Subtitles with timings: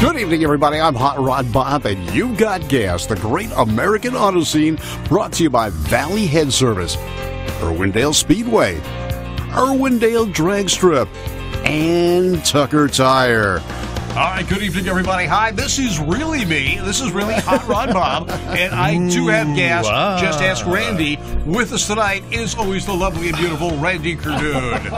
[0.00, 0.78] Good evening, everybody.
[0.78, 3.06] I'm Hot Rod Bob, and you got gas.
[3.06, 4.78] The great American auto scene
[5.08, 6.94] brought to you by Valley Head Service,
[7.58, 8.76] Irwindale Speedway,
[9.50, 11.08] Irwindale Drag Strip,
[11.64, 13.58] and Tucker Tire.
[14.18, 15.26] All right, good evening, everybody.
[15.26, 16.80] Hi, this is really me.
[16.82, 19.84] This is really Hot Rod Bob, and I do have gas.
[19.84, 20.18] Wow.
[20.20, 21.20] Just ask Randy.
[21.46, 24.92] With us tonight is always the lovely and beautiful Randy Cardoon.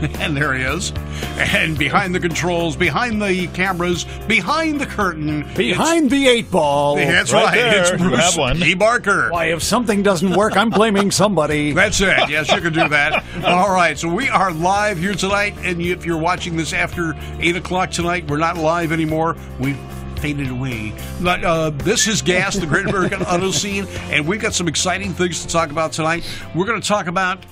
[0.20, 0.92] and there he is.
[1.36, 6.96] And behind the controls, behind the cameras, behind the curtain, Behind the eight ball.
[6.96, 7.58] that's Right right.
[7.58, 8.58] It's Bruce one.
[8.58, 8.74] P.
[8.74, 9.30] Barker.
[9.30, 11.72] Why, if something doesn't work, I'm blaming somebody.
[11.74, 12.30] That's it.
[12.30, 13.24] Yes, you can do that.
[13.44, 13.98] All right.
[13.98, 18.28] So we are live here tonight, and if you're watching this after eight o'clock tonight,
[18.30, 19.36] we're not live anymore.
[19.60, 19.74] We
[20.20, 20.92] faded away.
[21.22, 25.12] But uh, this is Gas, the Great American Auto Scene, and we've got some exciting
[25.12, 26.24] things to talk about tonight.
[26.54, 27.44] We're going to talk about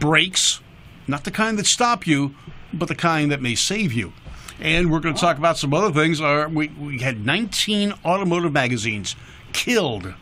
[0.00, 0.60] brakes,
[1.06, 2.34] not the kind that stop you,
[2.72, 4.12] but the kind that may save you.
[4.60, 6.20] And we're going to talk about some other things.
[6.20, 9.14] Uh, we, we had 19 automotive magazines
[9.52, 10.12] killed,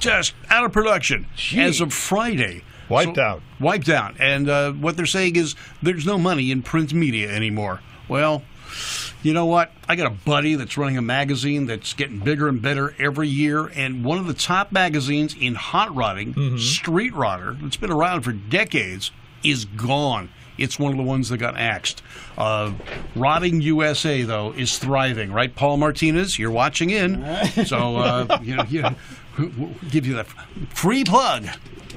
[0.00, 2.64] just out of production as of Friday.
[2.88, 3.42] Wiped So- out.
[3.60, 4.14] Wiped out.
[4.18, 7.80] And uh, what they're saying is there's no money in print media anymore.
[8.08, 8.42] Well,
[9.22, 9.72] you know what?
[9.88, 13.66] I got a buddy that's running a magazine that's getting bigger and better every year.
[13.66, 18.32] And one of the top magazines in hot rodding, Street Rodder, that's been around for
[18.32, 19.10] decades,
[19.42, 20.30] is gone.
[20.56, 22.02] It's one of the ones that got axed.
[22.36, 22.72] Uh,
[23.14, 26.36] Rodding USA, though, is thriving, right, Paul Martinez?
[26.38, 27.24] You're watching in.
[27.64, 28.84] So, uh, you know, you
[29.38, 30.26] we'll give you that
[30.70, 31.46] free plug.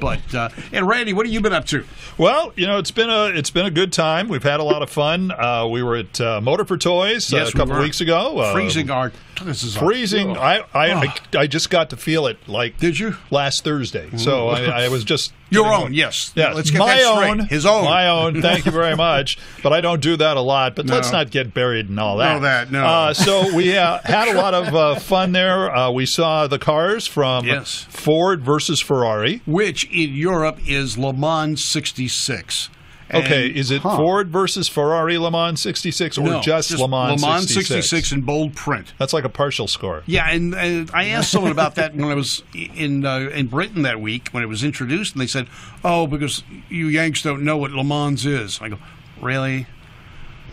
[0.02, 1.86] But, uh, and Randy, what have you been up to?
[2.18, 4.28] Well, you know, it's been a it's been a good time.
[4.28, 5.32] We've had a lot of fun.
[5.32, 7.82] Uh, we were at uh, Motor for Toys uh, Yes, a couple were.
[7.82, 8.40] weeks ago.
[8.40, 9.12] Uh, Freezing our.
[9.44, 10.38] This is freezing.
[10.38, 13.16] I I, I I just got to feel it like Did you?
[13.32, 14.08] last Thursday.
[14.18, 16.32] So I, I was just Your own, yes.
[16.34, 17.84] Yeah, Let's get my own, His own.
[17.84, 18.42] my own.
[18.42, 19.38] Thank you very much.
[19.62, 20.76] But I don't do that a lot.
[20.78, 22.36] But let's not get buried in all that.
[22.36, 22.86] No, that, no.
[22.86, 25.76] Uh, so we uh, had a lot of uh, fun there.
[25.76, 27.86] Uh, we saw the cars from Yes.
[27.90, 29.42] Ford versus Ferrari.
[29.46, 32.70] which in Europe is Le Mans 66.
[32.70, 32.78] And-
[33.26, 37.28] Okay, is it Ford versus Ferrari Le Mans 66 or no, just, Le Mans, Le
[37.28, 37.68] Mans 66?
[37.90, 38.94] 66 in bold print.
[38.98, 40.04] That's like a partial score.
[40.06, 43.82] Yeah, and, and I asked someone about that when I was in uh, in Britain
[43.82, 45.48] that week when it was introduced, and they said,
[45.84, 48.78] "Oh, because you Yanks don't know what Le Mans is." I go,
[49.22, 49.68] "Really?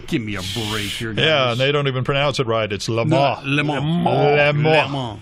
[0.08, 2.70] Give me a break here, guys." Yeah, and they don't even pronounce it right.
[2.72, 3.46] It's Le No, Mans.
[3.46, 3.84] Le Mans.
[3.84, 4.86] Le Mans.
[4.86, 5.20] Le Mans.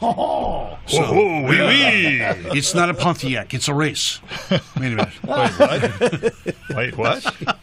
[0.87, 2.21] So, Oh, oui, oui.
[2.57, 4.21] it's not a Pontiac; it's a race.
[4.51, 5.09] Wait a minute.
[5.25, 6.35] Wait, what?
[6.77, 7.57] Wait, what?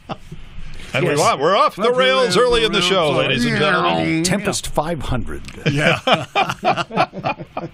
[0.95, 1.19] And we Yes.
[1.19, 3.57] want, we're off the Off rails rails, early the in the rails show, ladies and
[3.57, 4.23] gentlemen.
[4.23, 5.41] Tempest 500.
[5.71, 5.99] Yeah.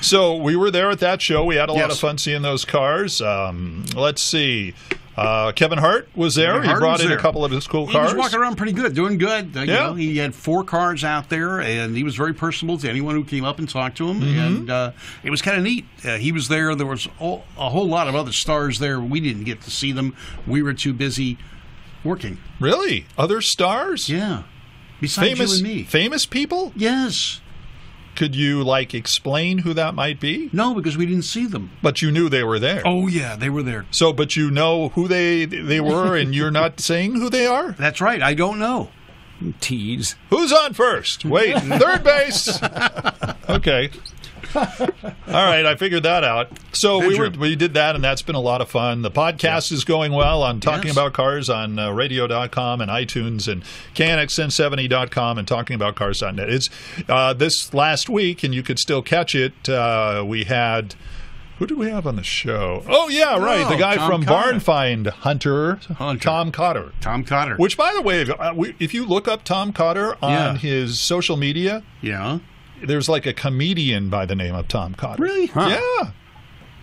[0.00, 1.44] So we were there at that show.
[1.44, 3.20] We had a lot of fun seeing those cars.
[3.20, 4.74] Um, let's see.
[5.16, 6.52] Uh, Kevin Hart was there.
[6.52, 7.18] Kevin he Hart brought in there.
[7.18, 8.10] a couple of his cool He cars.
[8.10, 9.56] He was walking around pretty good, doing good.
[9.56, 9.86] Uh, you Yeah.
[9.88, 13.22] know, he had four cars out there, and he was very personable to anyone who
[13.24, 14.20] came up and talked to him.
[14.22, 14.38] Mm-hmm.
[14.38, 14.92] And uh,
[15.22, 15.84] it was kind of neat.
[16.04, 16.74] Uh, he was there.
[16.74, 19.00] There was all, a whole lot of other stars there.
[19.00, 20.16] We didn't get to see them.
[20.46, 21.36] We were too busy
[22.04, 22.38] working.
[22.58, 23.04] Really?
[23.18, 24.08] Other stars?
[24.08, 24.44] Yeah.
[25.00, 25.82] Besides Famous, you and me.
[25.82, 26.72] famous people?
[26.76, 27.40] yes.
[28.14, 30.50] Could you like explain who that might be?
[30.52, 31.70] No, because we didn't see them.
[31.82, 32.82] But you knew they were there.
[32.84, 33.86] Oh yeah, they were there.
[33.90, 37.72] So, but you know who they they were, and you're not saying who they are.
[37.72, 38.22] That's right.
[38.22, 38.90] I don't know.
[39.60, 40.14] Tease.
[40.30, 41.24] Who's on first?
[41.24, 42.60] Wait, third base.
[43.48, 43.90] Okay.
[44.56, 46.48] All right, I figured that out.
[46.72, 49.02] So Did we were we did that, and that's been a lot of fun.
[49.02, 50.42] The podcast is going well.
[50.42, 50.96] I'm talking Yes.
[50.96, 53.62] about cars on uh, radio.com and iTunes and
[53.94, 56.48] KNX1070.com and talking talkingaboutcars.net.
[56.50, 56.68] It's
[57.08, 59.68] uh, this last week, and you could still catch it.
[59.68, 60.94] Uh, we had.
[61.58, 62.82] Who did we have on the show?
[62.88, 64.50] Oh yeah, right, the Oh, guy Tom from Cotter.
[64.50, 66.20] Barn Find Hunter, Hunter.
[66.24, 66.92] Tom Cotter.
[67.00, 67.54] Tom Cotter.
[67.56, 70.56] Which, by the way, if, uh, if you look up Tom Cotter on Yeah.
[70.56, 72.40] his social media, yeah.
[72.84, 75.22] There's like a comedian by the name of Tom Cotter.
[75.22, 75.50] Really?
[75.54, 76.10] Yeah.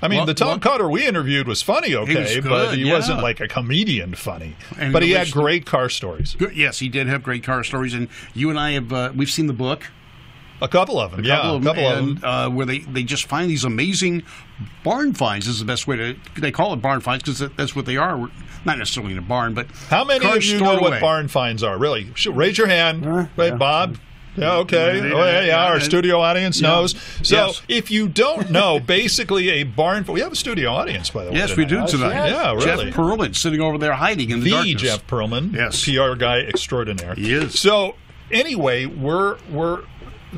[0.01, 2.83] I mean, Well- the Tom well- Cotter we interviewed was funny, okay, was but he
[2.87, 2.93] yeah.
[2.93, 4.55] wasn't like a comedian funny.
[4.77, 6.35] And but he had great car stories.
[6.39, 6.55] Good.
[6.55, 9.47] Yes, he did have great car stories, and you and I have uh, we've seen
[9.47, 9.87] the book.
[10.61, 12.29] A couple of them, yeah, couple a of couple them, of them.
[12.29, 14.23] Uh, where they, they just find these amazing
[14.83, 15.47] barn finds.
[15.47, 18.29] Is the best way to they call it barn finds because that's what they are.
[18.65, 21.77] Not necessarily in a barn, but How many of you know what barn finds are?
[21.77, 22.11] Really?
[22.29, 23.05] Raise your hand.
[23.05, 23.55] Uh, Wait, yeah.
[23.55, 23.97] Bob.
[24.35, 24.99] Yeah, okay.
[25.11, 25.65] Oh, yeah, yeah.
[25.65, 26.69] Our studio audience Yeah.
[26.69, 26.95] knows.
[27.23, 27.61] So, Yes.
[27.67, 30.05] if you don't know, basically a barn.
[30.07, 31.37] We have a studio audience, by the way.
[31.37, 32.29] Yes, we do tonight.
[32.29, 32.85] Yeah, really.
[32.85, 34.81] Jeff Perlman sitting over there hiding in the, the darkness.
[34.81, 35.83] Jeff Perlman, Yes.
[35.83, 37.15] PR guy extraordinaire.
[37.15, 37.59] He is.
[37.59, 37.95] So
[38.31, 39.81] anyway, we're we're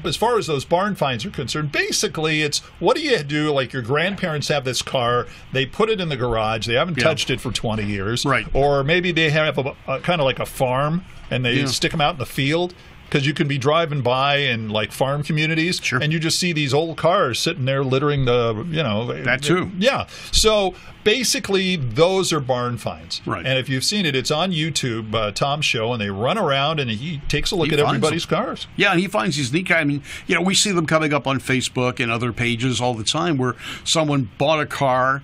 [0.05, 3.51] as far as those barn finds are concerned, basically it's what do you do?
[3.51, 7.03] Like your grandparents have this car, they put it in the garage, they haven't Yeah.
[7.03, 8.47] touched it for twenty years, Right.
[8.53, 11.65] Or maybe they have a, a kind of like a farm and they Yeah.
[11.65, 12.73] stick them out in the field.
[13.11, 15.99] Because you can be driving by in like farm communities, Sure.
[16.01, 19.69] and you just see these old cars sitting there littering the, you know, That too.
[19.77, 20.07] Yeah.
[20.31, 23.21] So basically, those are barn finds.
[23.25, 23.45] Right.
[23.45, 26.79] And if you've seen it, it's on YouTube, uh, Tom's show, and they run around
[26.79, 28.45] and he takes a look He at everybody's them.
[28.45, 28.67] cars.
[28.77, 29.69] Yeah, and he finds these neat.
[29.71, 32.93] I mean, you know, we see them coming up on Facebook and other pages all
[32.93, 35.21] the time where someone bought a car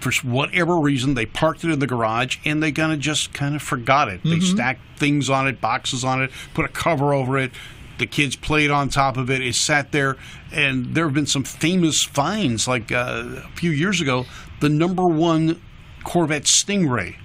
[0.00, 3.54] for whatever reason, they parked it in the garage and they kind of just kind
[3.54, 4.22] of forgot it.
[4.24, 7.52] They stacked things on it, boxes on it, put a cover over it.
[7.98, 9.42] The kids played on top of it.
[9.42, 10.16] It sat there,
[10.50, 12.66] and there have been some famous finds.
[12.66, 14.24] Like uh, a few years ago,
[14.60, 15.60] the number one
[16.04, 17.16] Corvette Stingray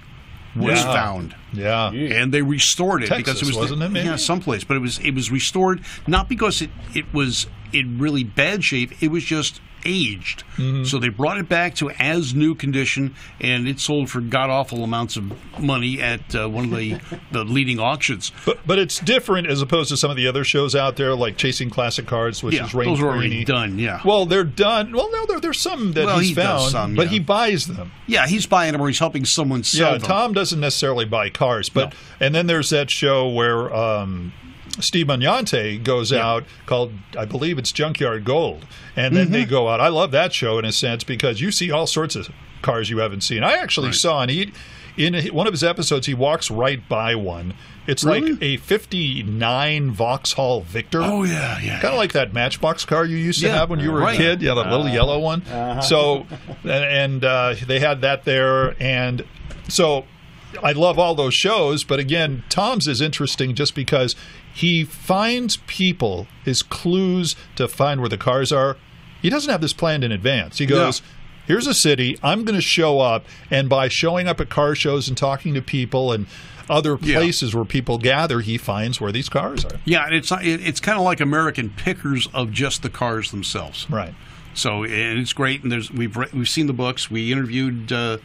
[0.54, 0.92] was Yeah.
[0.92, 1.90] found Yeah.
[1.90, 4.06] and they restored it because it was wasn't it, maybe?
[4.06, 7.46] yeah someplace but it was it was restored not because it it was
[7.76, 10.84] in really bad shape it was just aged Mm-hmm.
[10.84, 14.82] so they brought it back to as new condition and it sold for god awful
[14.82, 15.30] amounts of
[15.60, 16.98] money at uh, one of the
[17.30, 20.74] the leading auctions But but it's different as opposed to some of the other shows
[20.74, 24.00] out there, like Chasing Classic Cars, which yeah is Ray those are already done yeah
[24.02, 24.92] Well, they're done.
[24.92, 27.92] Well, no, there, there's some that Well, he's he found, some, but he buys them.
[28.06, 29.92] yeah he's buying them or he's helping someone sell them.
[29.92, 31.96] Yeah, them Tom doesn't necessarily buy cars, but No.
[32.26, 34.32] and then there's that show where um,
[34.80, 39.50] Steve Magnante goes out called I believe it's Junkyard Gold, and then they Mm-hmm.
[39.50, 39.80] go out.
[39.80, 42.28] I love that show in a sense because you see all sorts of
[42.62, 43.42] cars you haven't seen.
[43.42, 44.52] I actually saw and he
[44.96, 47.54] in one of his episodes he walks right by one.
[47.86, 51.00] It's like a '59 Vauxhall Victor.
[51.02, 53.80] oh yeah yeah Kind of like that Matchbox car you used to Yeah, have when
[53.80, 54.14] you were right.
[54.14, 54.42] a kid.
[54.42, 55.42] Yeah, the little yellow one.
[55.82, 56.26] So,
[56.64, 59.24] and, and uh, they had that there, and
[59.68, 60.04] so
[60.62, 61.84] I love all those shows.
[61.84, 64.16] But again, Tom's is interesting just because
[64.56, 68.76] he finds people his clues to find where the cars are.
[69.22, 70.58] He doesn't have this planned in advance.
[70.58, 71.02] He goes.
[71.46, 72.18] Here's a city.
[72.24, 75.62] I'm going to show up, and by showing up at car shows and talking to
[75.62, 76.26] people and
[76.68, 77.18] other Yeah.
[77.18, 79.78] places where people gather, he finds where these cars are.
[79.84, 84.12] yeah and it's it's kind of like american pickers of just the cars themselves Right.
[84.54, 87.08] So and it's great, and there's we've re- we've seen the books.
[87.10, 88.16] We interviewed uh,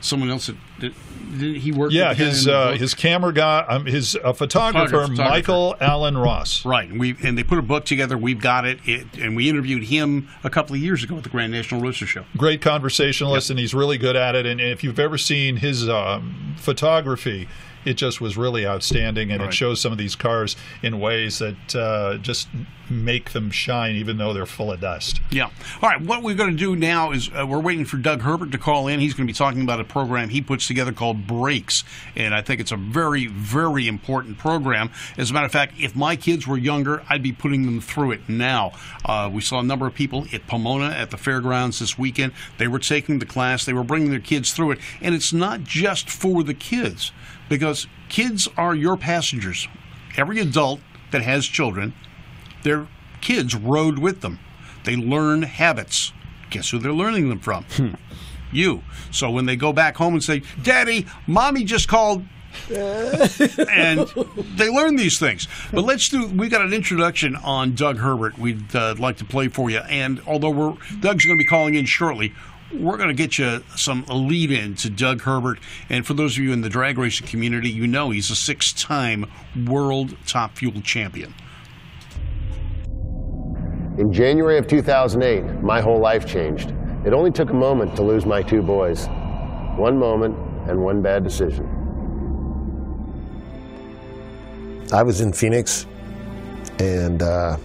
[0.00, 0.92] someone else that, that
[1.38, 1.92] he worked.
[1.92, 6.64] Yeah, his uh, his camera guy, um, his uh, photographer, Photographer, Michael Alan Ross.
[6.64, 8.18] right, and we and they put a book together.
[8.18, 11.28] We've got it, it, and we interviewed him a couple of years ago at the
[11.30, 12.24] Grand National Roadster Show.
[12.36, 14.46] Great conversationalist, and he's really good at it.
[14.46, 17.48] And if you've ever seen his um, photography,
[17.84, 21.74] it just was really outstanding, and it shows some of these cars in ways that
[21.74, 22.48] uh, just
[22.90, 25.20] make them shine, even though they're full of dust.
[25.30, 25.44] Yeah.
[25.80, 26.00] All right.
[26.00, 28.88] What we're going to do now is uh, we're waiting for Doug Herbert to call
[28.88, 29.00] in.
[29.00, 31.84] He's going to be talking about a program he puts together called Brakes,
[32.16, 34.90] and I think it's a very, very important program.
[35.16, 38.12] As a matter of fact, if my kids were younger, I'd be putting them through
[38.12, 38.72] it now.
[39.04, 42.32] Uh, we saw a number of people at Pomona at the fairgrounds this weekend.
[42.58, 43.64] They were taking the class.
[43.64, 47.12] They were bringing their kids through it, and it's not just for the kids
[47.50, 49.68] because kids are your passengers.
[50.16, 50.80] Every adult
[51.10, 51.92] that has children
[52.62, 52.86] their
[53.20, 54.38] kids rode with them.
[54.84, 56.12] They learn habits.
[56.50, 57.64] Guess who they're learning them from?
[58.52, 58.82] You.
[59.12, 62.24] So when they go back home and say, Daddy, mommy just called.
[62.68, 64.08] and
[64.56, 65.46] they learn these things.
[65.72, 66.26] But let's do.
[66.26, 68.38] We got an introduction on Doug Herbert.
[68.38, 69.78] We'd uh, like to play for you.
[69.78, 72.34] And although we're Doug's going to be calling in shortly,
[72.72, 75.58] we're going to get you some lead in to Doug Herbert.
[75.88, 79.26] And for those of you in the drag racing community, you know he's a six-time
[79.66, 81.34] world top fuel champion.
[83.98, 86.72] In January of 2008, my whole life changed.
[87.04, 89.06] It only took a moment to lose my two boys.
[89.76, 90.36] One moment
[90.68, 91.66] and one bad decision.
[94.92, 95.86] I was in Phoenix,
[96.78, 97.56] and uh,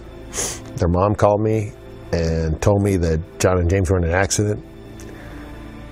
[0.76, 1.72] their mom called me
[2.12, 4.64] and told me that John and James were in an accident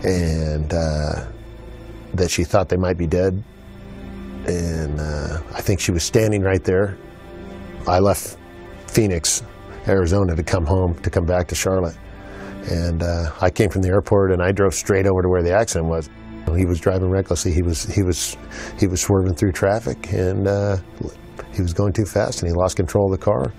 [0.05, 1.27] and uh,
[2.15, 3.43] that she thought they might be dead.
[4.47, 6.99] And uh, I think she was standing right there.
[7.89, 8.37] I left
[8.87, 9.43] Phoenix,
[9.89, 11.97] Arizona to come home, to come back to Charlotte.
[12.71, 15.53] And uh, I came from the airport and I drove straight over to where the
[15.53, 16.09] accident was.
[16.57, 17.53] He was driving recklessly.
[17.53, 18.37] He was he was
[18.79, 20.77] he was swerving through traffic and uh,
[21.55, 23.53] he was going too fast and he lost control of the car,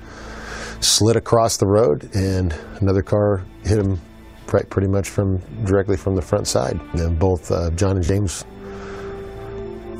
[0.81, 3.99] slid across the road, and another car hit him
[4.47, 6.79] pretty much from directly from the front side.
[6.93, 8.45] And both uh, John and James,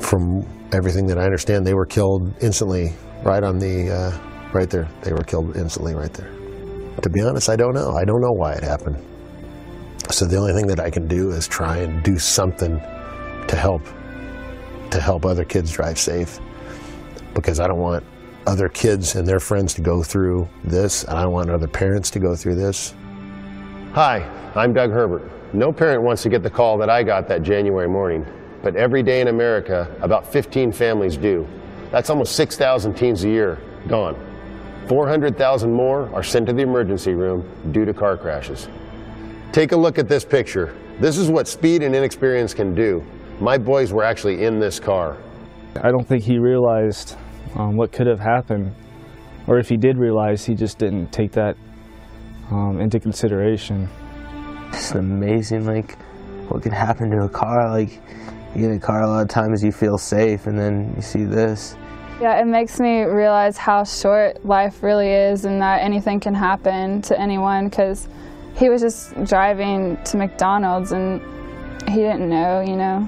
[0.00, 2.92] from everything that I understand, they were killed instantly
[3.24, 4.88] right on the uh, right there.
[5.02, 6.30] They were killed instantly right there.
[7.02, 7.92] To be honest, I don't know.
[7.92, 8.96] I don't know why it happened.
[10.10, 12.78] So the only thing that I can do is try and do something
[13.48, 13.82] to help
[14.90, 16.38] to help other kids drive safe
[17.34, 18.04] because I don't want
[18.46, 22.10] other kids and their friends to go through this and I don't want other parents
[22.12, 22.94] to go through this.
[23.96, 25.22] Hi, I'm Doug Herbert.
[25.54, 28.26] No parent wants to get the call that I got that January morning,
[28.62, 31.48] but every day in America, about 15 families do.
[31.90, 33.58] That's almost 6,000 teens a year.
[33.88, 34.14] gone.
[34.86, 38.68] 400,000 more are sent to the emergency room due to car crashes.
[39.50, 40.76] Take a look at this picture.
[41.00, 43.02] This is what speed and inexperience can do.
[43.40, 45.16] My boys were actually in this car.
[45.80, 47.16] I don't think he realized
[47.54, 48.74] um, what could have happened,
[49.46, 51.56] or if he did realize, he just didn't take that
[52.50, 53.88] um, into consideration.
[54.68, 55.98] It's amazing, like
[56.48, 57.70] what can happen to a car.
[57.70, 58.00] Like
[58.54, 61.02] you get in a car, a lot of times you feel safe, and then you
[61.02, 61.76] see this.
[62.20, 67.02] Yeah, it makes me realize how short life really is and that anything can happen
[67.02, 68.08] to anyone because
[68.56, 71.20] he was just driving to McDonald's and
[71.86, 73.06] he didn't know, you know.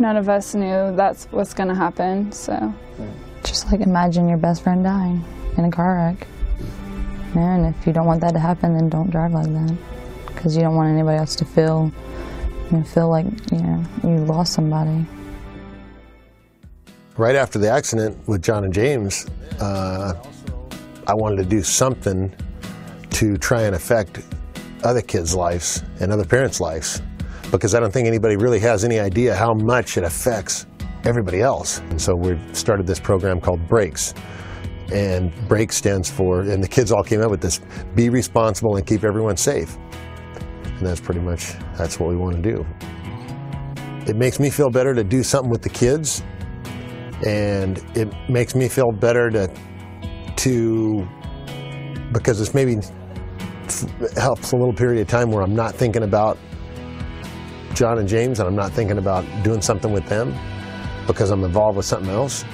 [0.00, 2.74] None of us knew that's what's going to happen, so.
[3.44, 5.22] Just like imagine your best friend dying
[5.58, 6.26] in a car wreck.
[7.34, 9.76] And if you don't want that to happen, then don't drive like that.
[10.26, 11.90] Because you don't want anybody else to feel,
[12.70, 15.04] you know, feel like, you know, you lost somebody.
[17.16, 19.26] Right after the accident with John and James,
[19.60, 20.14] uh,
[21.06, 22.34] I wanted to do something
[23.10, 24.20] to try and affect
[24.82, 27.00] other kids' lives and other parents' lives
[27.50, 30.66] because I don't think anybody really has any idea how much it affects
[31.04, 31.78] everybody else.
[31.90, 34.14] And so we started this program called Brakes.
[34.94, 37.60] And BRAKE stands for, and the kids all came up with this,
[37.96, 39.76] be responsible and keep everyone safe.
[40.62, 42.64] And that's pretty much, that's what we want to do.
[44.06, 46.22] It makes me feel better to do something with the kids.
[47.26, 49.52] And it makes me feel better to,
[50.36, 51.08] to
[52.12, 52.76] because it's maybe
[54.16, 56.38] helps a little period of time where I'm not thinking about
[57.74, 60.32] John and James and I'm not thinking about doing something with them
[61.08, 62.44] because I'm involved with something else.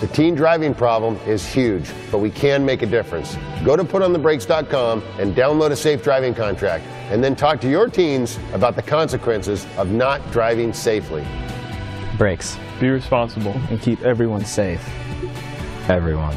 [0.00, 3.36] The teen driving problem is huge, but we can make a difference.
[3.64, 8.38] Go to putonthebrakes.com and download a safe driving contract, and then talk to your teens
[8.52, 11.24] about the consequences of not driving safely.
[12.18, 12.58] Brakes.
[12.80, 13.52] Be responsible.
[13.70, 14.84] And keep everyone safe.
[15.88, 16.36] Everyone.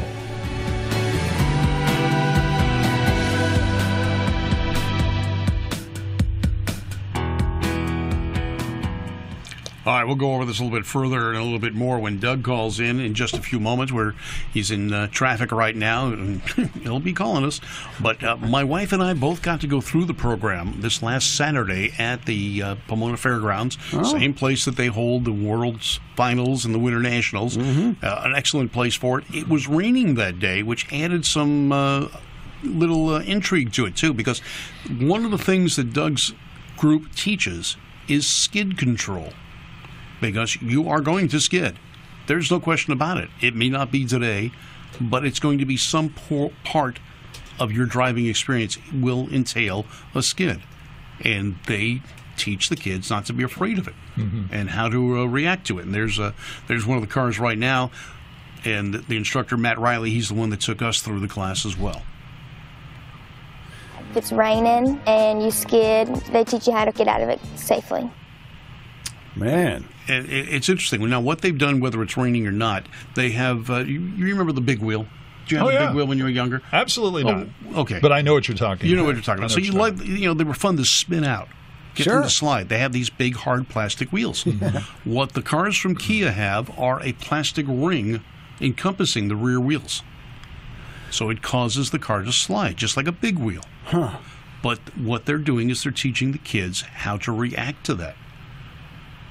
[9.88, 11.98] All right, we'll go over this a little bit further and a little bit more
[11.98, 13.90] when Doug calls in in just a few moments.
[13.90, 14.14] Where
[14.52, 16.42] he's in uh, traffic right now, and
[16.82, 17.58] he'll be calling us.
[17.98, 21.34] But uh, my wife and I both got to go through the program this last
[21.34, 24.02] Saturday at the uh, Pomona Fairgrounds, oh.
[24.02, 27.56] same place that they hold the World's Finals and the Winter Nationals.
[27.56, 28.04] Mm-hmm.
[28.04, 29.24] an excellent place for it.
[29.32, 32.08] It was raining that day, which added some uh,
[32.62, 34.40] little uh, intrigue to it too, because
[34.98, 36.34] one of the things that Doug's
[36.76, 39.32] group teaches is skid control
[40.20, 41.78] because you are going to skid.
[42.26, 43.30] There's no question about it.
[43.40, 44.52] It may not be today,
[45.00, 46.10] but it's going to be some
[46.64, 46.98] part
[47.58, 50.60] of your driving experience will entail a skid.
[51.20, 52.02] And they
[52.36, 54.46] teach the kids not to be afraid of it mm-hmm.
[54.52, 55.86] and how to uh, react to it.
[55.86, 56.34] And there's a
[56.68, 57.90] there's one of the cars right now,
[58.64, 61.66] and the, the instructor Matt Riley, he's the one that took us through the class
[61.66, 62.02] as well.
[64.10, 67.40] If it's raining and you skid, they teach you how to get out of it
[67.56, 68.10] safely.
[69.36, 71.08] Man, it's interesting.
[71.08, 73.70] Now, what they've done, whether it's raining or not, they have.
[73.70, 75.06] Uh, you, you, remember the big wheel?
[75.44, 75.86] Did you have oh, a yeah.
[75.86, 76.62] big wheel when you were younger?
[76.72, 77.48] Absolutely oh, not.
[77.76, 78.88] Okay, but I know what you're talking.
[78.88, 79.08] You know about.
[79.08, 79.50] what you're talking about.
[79.52, 81.48] So you like, you know, they were fun to spin out.
[81.94, 82.14] Get sure.
[82.14, 82.68] them to slide.
[82.68, 84.44] They have these big hard plastic wheels.
[85.04, 88.22] what the cars from Kia have are a plastic ring
[88.60, 90.02] encompassing the rear wheels.
[91.10, 93.62] So it causes the car to slide, just like a big wheel.
[93.84, 94.18] Huh.
[94.62, 98.16] But what they're doing is they're teaching the kids how to react to that.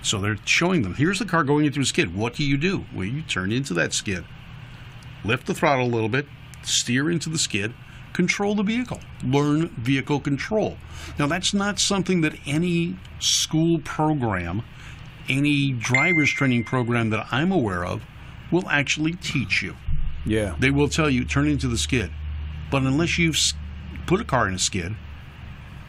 [0.08, 2.16] So they're showing them here's the car going into a skid.
[2.16, 2.86] What do you do?
[2.96, 4.24] Well, you turn into that skid,
[5.26, 6.28] lift the throttle a little bit,
[6.64, 7.74] steer into the skid,
[8.14, 10.78] control the vehicle, learn vehicle control.
[11.20, 14.64] Now, that's not something that any school program,
[15.28, 18.02] any driver's training program that I'm aware of,
[18.50, 19.76] will actually teach you.
[20.26, 20.56] Yeah.
[20.58, 22.12] They will tell you turn into the skid.
[22.72, 23.38] But unless you've
[24.06, 24.96] put a car in a skid,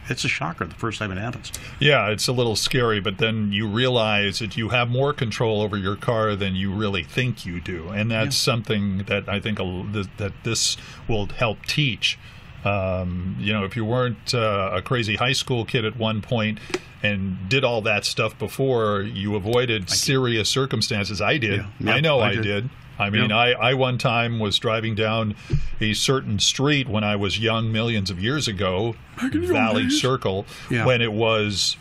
[0.09, 1.51] it's a shocker the first time it happens.
[1.79, 5.77] Yeah, it's a little scary, but then you realize that you have more control over
[5.77, 8.51] your car than you really think you do, and that's yeah.
[8.51, 12.17] something that I think that this will help teach.
[12.65, 16.59] Um, you know, if you weren't uh, a crazy high school kid at one point
[17.01, 21.21] and did all that stuff before, you avoided serious circumstances.
[21.21, 21.65] I did.
[21.79, 21.93] Yeah.
[21.93, 22.43] I know I, I did.
[22.43, 22.69] did.
[22.99, 25.35] I mean, I, I one time was driving down
[25.79, 30.85] a certain street when I was young, millions of years ago, Valley Circle, yeah.
[30.85, 31.77] when it was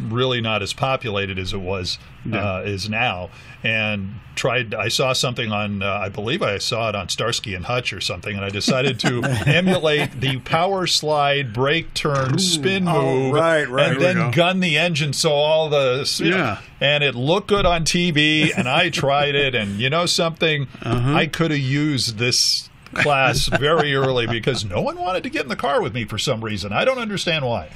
[0.00, 1.98] really not as populated as it was
[2.32, 3.30] uh, is now.
[3.64, 4.74] And tried.
[4.74, 5.82] I saw something on.
[5.82, 8.98] Uh, I believe I saw it on Starsky and Hutch or something, and I decided
[9.00, 13.92] to emulate the power slide, brake turn, spin Oh, move, right, right.
[13.92, 14.30] and then go.
[14.32, 16.58] gun the engine so all the Yeah.
[16.80, 21.14] and it looked good on TV, and I tried it, and you know something, Uh-huh.
[21.14, 25.48] I could have used this class very early because no one wanted to get in
[25.48, 26.72] the car with me for some reason.
[26.72, 27.70] I don't understand why.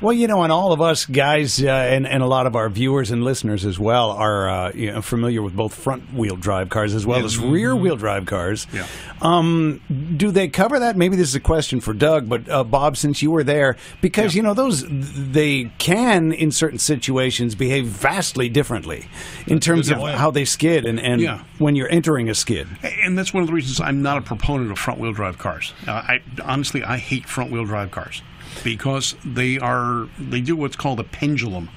[0.00, 2.68] Well, you know, and all of us guys, uh, and, and a lot of our
[2.68, 6.68] viewers and listeners as well, are uh, you know, familiar with both front wheel drive
[6.68, 8.66] cars as well as rear wheel drive cars.
[8.72, 8.86] Yeah.
[9.20, 9.80] Um,
[10.16, 10.96] do they cover that?
[10.96, 14.34] Maybe this is a question for Doug, but uh, Bob, since you were there, because
[14.34, 19.06] you know those they can in certain situations behave vastly differently
[19.46, 21.42] in terms of how they skid and, and Yeah.
[21.58, 22.68] when you're entering a skid.
[23.02, 25.72] And that's one of the reasons I'm not a proponent of front wheel drive cars.
[25.86, 28.22] Uh, I honestly I hate front wheel drive cars
[28.64, 31.68] because they are they do what's called a pendulum.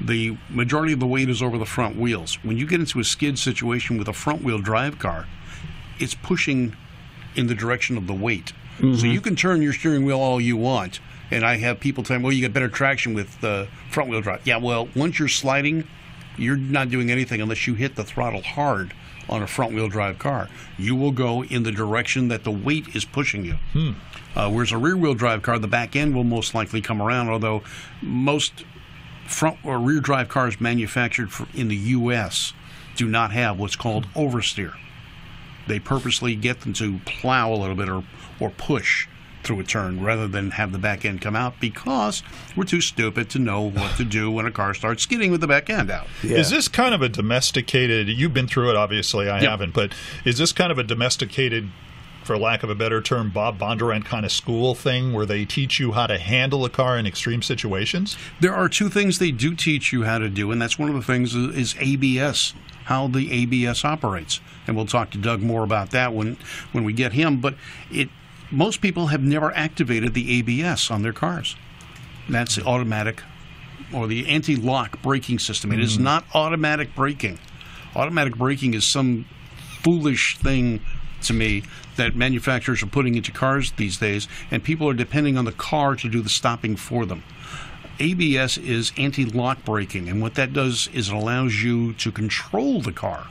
[0.00, 2.38] The majority of the weight is over the front wheels.
[2.44, 5.26] When you get into a skid situation with a front wheel drive car,
[5.98, 6.76] it's pushing
[7.34, 8.52] in the direction of the weight.
[8.80, 11.00] So you can turn your steering wheel all you want.
[11.32, 14.20] And I have people tell me, well, you get better traction with uh, front wheel
[14.20, 14.46] drive.
[14.46, 15.82] Yeah, well, once you're sliding,
[16.36, 18.94] you're not doing anything unless you hit the throttle hard
[19.28, 20.48] on a front wheel drive car.
[20.78, 23.56] You will go in the direction that the weight is pushing you.
[24.34, 27.28] Uh, whereas a rear wheel drive car, the back end will most likely come around,
[27.28, 27.62] although
[28.02, 28.64] most
[29.26, 32.52] front or rear drive cars manufactured for, in the U.S.
[32.96, 34.74] do not have what's called oversteer.
[35.66, 38.04] They purposely get them to plow a little bit or,
[38.40, 39.06] or push
[39.42, 42.22] through a turn rather than have the back end come out because
[42.56, 45.46] we're too stupid to know what to do when a car starts skidding with the
[45.46, 46.06] back end out.
[46.22, 48.08] Is this kind of a domesticated?
[48.08, 49.28] You've been through it, obviously.
[49.28, 49.50] I Yeah.
[49.50, 49.92] haven't, but
[50.24, 51.70] is this kind of a domesticated,
[52.24, 55.80] for lack of a better term, Bob Bondurant kind of school thing where they teach
[55.80, 58.16] you how to handle a car in extreme situations?
[58.40, 60.94] There are two things they do teach you how to do, and that's one of
[60.94, 62.52] the things is, is ABS,
[62.84, 64.40] how the ABS operates.
[64.66, 66.36] And we'll talk to Doug more about that when
[66.72, 67.38] when we get him.
[67.40, 67.54] But
[67.90, 68.10] it
[68.50, 71.56] most people have never activated the ABS on their cars.
[72.28, 73.22] That's the automatic
[73.92, 75.72] or the anti-lock braking system.
[75.72, 76.04] It is mm-hmm.
[76.04, 77.38] not automatic braking.
[77.94, 79.24] Automatic braking is some
[79.82, 80.80] foolish thing
[81.22, 81.62] to me
[81.96, 85.96] that manufacturers are putting into cars these days, and people are depending on the car
[85.96, 87.22] to do the stopping for them.
[88.00, 92.80] ABS is anti lock braking, and what that does is it allows you to control
[92.80, 93.26] the car,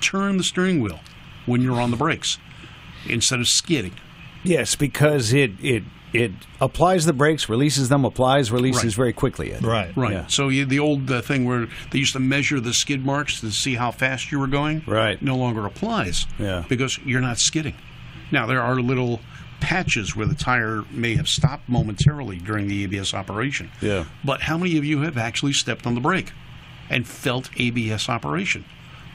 [0.00, 1.00] turn the steering wheel
[1.46, 2.38] when you're on the brakes
[3.06, 3.94] instead of skidding.
[4.44, 8.94] Yes, because it it it applies the brakes, releases them, applies, releases Right.
[8.94, 9.54] very quickly.
[9.62, 9.96] Right.
[9.96, 10.12] Right.
[10.12, 10.26] Yeah.
[10.26, 13.50] So you, the old uh, thing where they used to measure the skid marks to
[13.50, 15.20] see how fast you were going, Right.
[15.22, 16.26] no longer applies.
[16.38, 16.64] Yeah.
[16.68, 17.74] Because you're not skidding.
[18.30, 19.20] Now there are little
[19.60, 23.70] patches where the tire may have stopped momentarily during the ABS operation.
[23.80, 24.04] Yeah.
[24.24, 26.32] But how many of you have actually stepped on the brake
[26.90, 28.64] and felt ABS operation?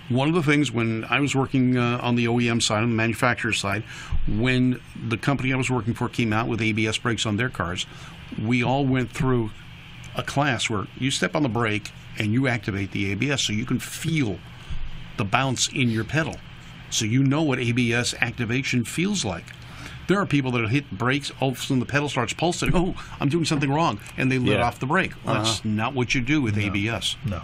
[0.10, 2.96] One of the things when I was working uh, on the OEM side, on the
[2.96, 3.84] manufacturer side,
[4.28, 7.86] when the company I was working for came out with ABS brakes on their cars,
[8.42, 9.52] we all went through
[10.16, 13.66] a class where you step on the brake and you activate the ABS so you
[13.66, 14.40] can feel
[15.18, 16.36] the bounce in your pedal.
[16.90, 19.44] So you know what ABS activation feels like.
[20.08, 22.72] There are people that hit brakes, all of a sudden the pedal starts pulsing.
[22.76, 24.00] Oh, I'm doing something wrong.
[24.16, 24.66] And they let Yeah.
[24.66, 25.12] off the brake.
[25.26, 27.18] Well, That's not what you do with ABS.
[27.26, 27.42] No.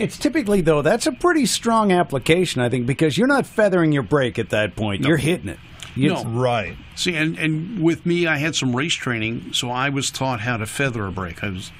[0.00, 4.02] It's typically though that's a pretty strong application, I think, because you're not feathering your
[4.02, 5.04] brake at that point.
[5.04, 5.58] You're hitting it.
[5.94, 6.24] You- No.
[6.24, 6.76] Right.
[7.00, 10.58] See, and, and with me, I had some race training, so I was taught how
[10.58, 11.42] to feather a brake.
[11.42, 11.72] I was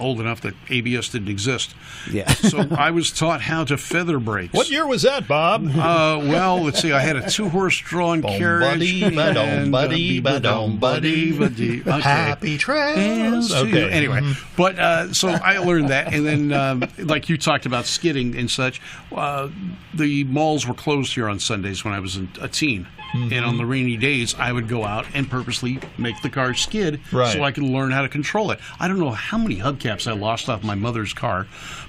[0.00, 1.74] old enough that ABS didn't exist.
[2.10, 2.32] Yeah.
[2.52, 4.52] So I was taught how to feather brakes.
[4.52, 5.64] What year was that, Bob?
[5.66, 6.92] Uh, well, let's see.
[6.92, 8.72] I had a two-horse-drawn carriage.
[8.72, 11.32] buddy, ba-dum, and, buddy, buddy.
[11.32, 11.80] buddy.
[11.80, 12.00] Okay.
[12.00, 13.50] Happy trails.
[13.52, 13.76] to you.
[13.76, 13.90] Okay.
[13.90, 14.20] Anyway,
[14.56, 18.50] but uh, so I learned that, and then um, like you talked about skidding and
[18.50, 18.80] such,
[19.14, 19.48] uh,
[19.94, 22.88] the malls were closed here on Sundays when I was a teen.
[23.14, 27.00] And on the rainy days, I would go out and purposely make the car skid
[27.12, 27.32] Right.
[27.32, 28.58] so I could learn how to control it.
[28.80, 31.46] I don't know how many hubcaps I lost off my mother's car.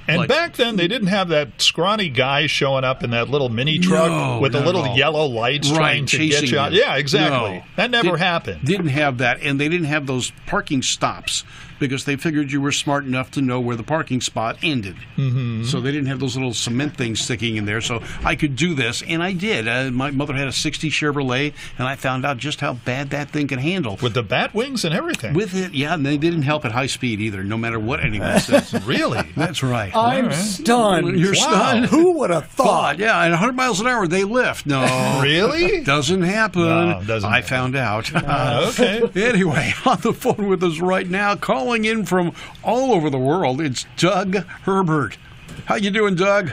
[0.07, 3.49] And but- back then, they didn't have that scrawny guy showing up in that little
[3.49, 6.73] mini truck No, with the little yellow lights right, trying to get you out.
[6.73, 7.57] Yeah, exactly.
[7.59, 7.63] No.
[7.77, 8.65] That never Did- happened.
[8.65, 11.43] Didn't have that, and they didn't have those parking stops
[11.87, 14.95] because they figured you were smart enough to know where the parking spot ended.
[15.17, 15.63] Mm-hmm.
[15.65, 17.81] So they didn't have those little cement things sticking in there.
[17.81, 19.67] So I could do this, and I did.
[19.67, 23.29] Uh, my mother had a '60 Chevrolet, and I found out just how bad that
[23.29, 23.97] thing can handle.
[24.01, 25.33] With the bat wings and everything.
[25.33, 28.39] With it, yeah, and they didn't help at high speed either, no matter what anyone
[28.39, 28.73] says.
[28.85, 29.21] really?
[29.35, 29.95] That's right.
[29.95, 31.19] I'm stunned.
[31.19, 31.85] You're stunned.
[31.85, 32.63] Who would have thought?
[32.63, 34.65] Thought, yeah, and 100 miles an hour they lift.
[34.65, 35.81] No, Really?
[35.81, 36.63] doesn't happen.
[36.63, 37.49] No, doesn't I happen.
[37.49, 38.11] found out.
[38.13, 39.01] Uh, okay.
[39.29, 42.31] anyway, on the phone with us right now, calling calling in from
[42.63, 43.59] all over the world.
[43.59, 45.17] It's Doug Herbert.
[45.65, 46.51] How you doing, Doug?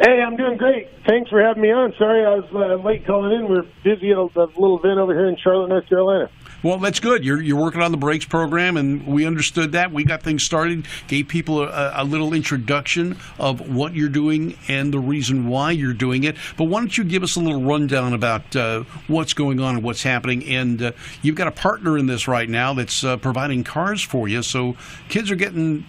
[0.00, 0.88] Hey, I'm doing great.
[1.06, 1.92] Thanks for having me on.
[1.98, 3.46] Sorry I was uh, late calling in.
[3.46, 6.30] We're busy at a, little event over here in Charlotte, North Carolina.
[6.62, 7.24] Well, that's good.
[7.24, 9.92] You're you're working on the brakes program, and we understood that.
[9.92, 14.92] We got things started, gave people a, a little introduction of what you're doing and
[14.92, 16.36] the reason why you're doing it.
[16.56, 19.84] But why don't you give us a little rundown about uh, what's going on and
[19.84, 20.44] what's happening?
[20.46, 24.28] And uh, you've got a partner in this right now that's uh, providing cars for
[24.28, 24.76] you, so
[25.08, 25.84] kids are getting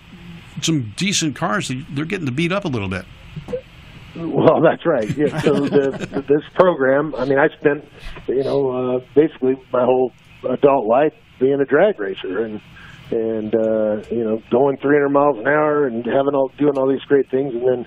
[0.61, 1.71] some decent cars.
[1.91, 3.05] They're getting to beat up a little bit.
[4.15, 5.09] Well, that's right.
[5.17, 5.39] Yeah.
[5.41, 7.83] So the, this program, I mean, I spent,
[8.27, 10.11] you know, uh, basically my whole
[10.49, 12.61] adult life being a drag racer and
[13.11, 17.03] and uh, you know going 300 miles an hour and having all doing all these
[17.07, 17.53] great things.
[17.53, 17.85] And then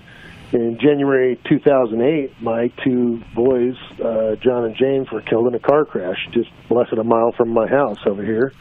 [0.53, 5.83] in January 2008, my two boys, uh, John and James, were killed in a car
[5.85, 8.53] crash just less than a mile from my house over here,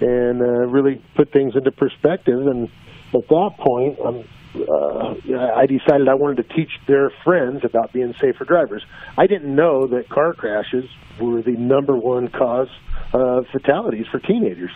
[0.00, 2.46] and uh, really put things into perspective.
[2.46, 2.68] And
[3.12, 4.24] at that point, I'm
[4.54, 5.14] uh,
[5.56, 8.84] I decided I wanted to teach their friends about being safer drivers.
[9.18, 10.84] I didn't know that car crashes
[11.20, 12.68] were the number one cause
[13.12, 14.70] of fatalities for teenagers.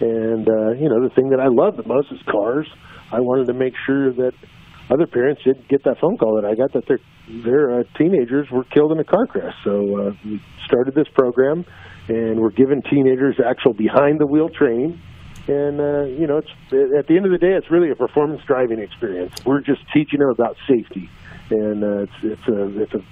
[0.00, 2.66] And uh, you know, the thing that I love the most is cars.
[3.10, 4.32] I wanted to make sure that
[4.90, 8.50] other parents didn't get that phone call that I got that their their uh, teenagers
[8.50, 9.54] were killed in a car crash.
[9.64, 11.64] So uh, we started this program,
[12.08, 15.00] and we're giving teenagers actual behind the wheel training
[15.48, 16.50] and uh, you know, it's
[16.98, 19.32] at the end of the day, it's really a performance driving experience.
[19.44, 21.08] We're just teaching them about safety,
[21.50, 23.02] and uh, it's it's a it's a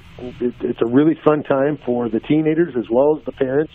[0.66, 3.72] it's a really fun time for the teenagers as well as the parents.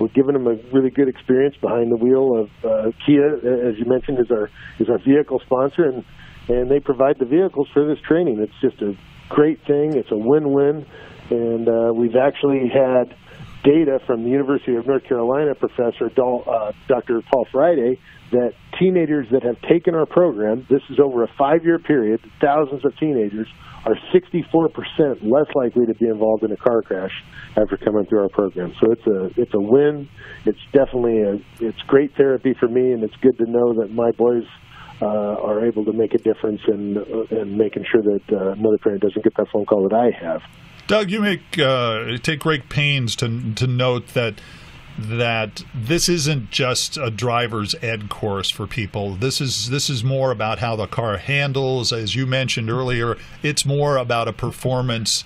[0.00, 3.84] We're giving them a really good experience behind the wheel of uh, Kia, as you
[3.84, 6.04] mentioned, is our is our vehicle sponsor, and
[6.48, 8.40] and they provide the vehicles for this training.
[8.40, 8.96] It's just a
[9.28, 9.96] great thing.
[9.96, 10.86] It's a win-win,
[11.30, 13.14] and uh, we've actually had
[13.68, 17.20] data from the University of North Carolina professor uh, Dr.
[17.30, 17.98] Paul Friday
[18.30, 22.96] that teenagers that have taken our program, this is over a five-year period, thousands of
[22.98, 23.46] teenagers
[23.84, 27.12] are 64% less likely to be involved in a car crash
[27.56, 28.72] after coming through our program.
[28.80, 30.08] So it's a it's a win.
[30.46, 34.10] It's definitely a it's great therapy for me, and it's good to know that my
[34.12, 34.44] boys
[35.00, 36.96] uh, are able to make a difference in
[37.30, 40.42] in making sure that uh, another parent doesn't get that phone call that I have.
[40.88, 44.40] Doug, you make uh, take great pains to to note that
[44.98, 49.14] that this isn't just a driver's ed course for people.
[49.14, 53.18] This is this is more about how the car handles, as you mentioned earlier.
[53.42, 55.24] It's more about a performance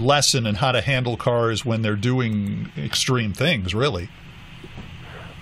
[0.00, 3.76] lesson and how to handle cars when they're doing extreme things.
[3.76, 4.10] Really.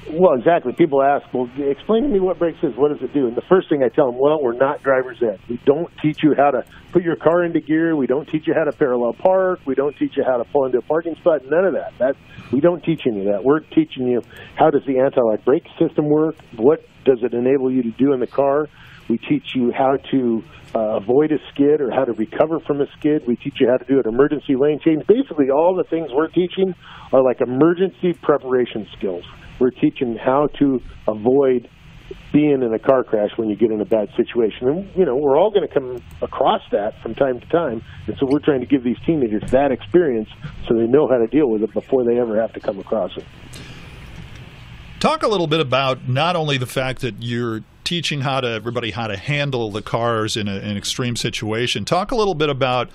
[0.08, 0.72] Well, exactly.
[0.72, 2.76] People ask, well, explain to me what brakes is.
[2.76, 3.26] What does it do?
[3.26, 5.40] And the first thing I tell them, well, we're not driver's ed.
[5.48, 7.96] We don't teach you how to put your car into gear.
[7.96, 9.60] We don't teach you how to parallel park.
[9.66, 11.42] We don't teach you how to pull into a parking spot.
[11.44, 11.98] None of that.
[11.98, 12.16] That
[12.52, 13.42] we don't teach any of that.
[13.42, 14.22] We're teaching you
[14.54, 16.36] how does the anti-lock brake system work?
[16.56, 18.68] What does it enable you to do in the car?
[19.08, 22.86] We teach you how to uh, avoid a skid or how to recover from a
[22.98, 23.26] skid.
[23.26, 25.06] We teach you how to do an emergency lane change.
[25.06, 26.74] Basically, all the things we're teaching
[27.12, 29.24] are like emergency preparation skills.
[29.58, 31.68] We're teaching how to avoid
[32.32, 34.68] being in a car crash when you get in a bad situation.
[34.68, 37.82] And, you know, we're all going to come across that from time to time.
[38.06, 40.28] And so we're trying to give these teenagers that experience
[40.68, 43.16] so they know how to deal with it before they ever have to come across
[43.16, 43.24] it.
[45.00, 48.90] Talk a little bit about not only the fact that you're teaching how to everybody
[48.90, 51.86] how to handle the cars in, a, an extreme situation.
[51.86, 52.90] Talk a little bit about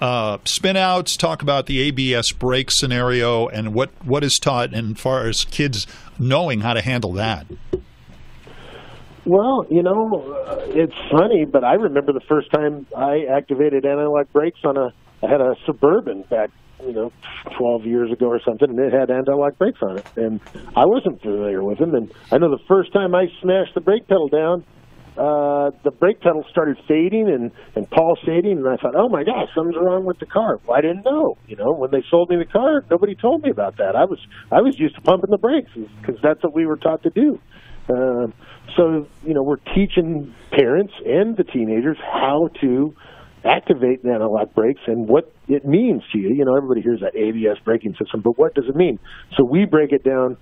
[0.00, 1.18] uh, spinouts.
[1.18, 5.86] Talk about the ABS brake scenario and what what is taught, and far as kids
[6.18, 7.46] knowing how to handle that.
[9.26, 14.30] Well, you know, uh, it's funny, but I remember the first time I activated anti-lock
[14.32, 14.92] brakes on a.
[15.22, 16.50] I had a suburban back,
[16.86, 17.12] you know,
[17.56, 20.40] 12 years ago or something, and it had anti-lock brakes on it, and
[20.76, 21.94] I wasn't familiar with them.
[21.94, 24.64] And I know the first time I smashed the brake pedal down,
[25.16, 29.48] uh, the brake pedal started fading and, and pulsating, and I thought, oh my gosh,
[29.54, 30.58] something's wrong with the car.
[30.66, 31.38] Well, I didn't know.
[31.46, 33.94] You know, when they sold me the car, nobody told me about that.
[33.94, 34.18] I was
[34.50, 35.70] I was used to pumping the brakes
[36.00, 37.40] because that's what we were taught to do.
[37.88, 38.26] Uh,
[38.76, 42.94] so, you know, we're teaching parents and the teenagers how to
[43.44, 46.34] activate anti-lock brakes and what it means to you.
[46.34, 48.98] You know, everybody hears that ABS braking system, but what does it mean?
[49.36, 50.36] So we break it down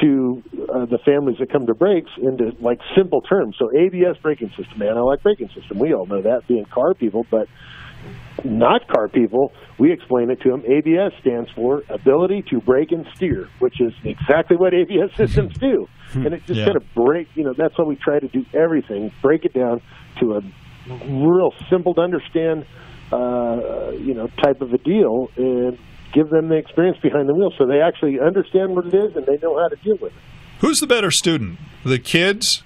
[0.00, 0.42] to
[0.72, 3.56] uh, the families that come to brakes into like simple terms.
[3.58, 5.78] So ABS braking system, anti-lock braking system.
[5.78, 7.48] We all know that being car people, but
[8.44, 10.62] not car people, we explain it to them.
[10.66, 15.88] ABS stands for ability to brake and steer, which is exactly what ABS systems do.
[16.12, 16.26] Hmm.
[16.26, 16.66] And it just yeah.
[16.66, 19.80] kind of break, you know, that's why we try to do everything, break it down
[20.20, 20.40] to a
[20.86, 22.66] real simple to understand,
[23.12, 25.28] uh, you know, type of a deal.
[25.36, 25.78] And
[26.12, 29.26] give them the experience behind the wheel so they actually understand what it is and
[29.26, 30.22] they know how to deal with it.
[30.60, 32.62] Who's the better student, the kids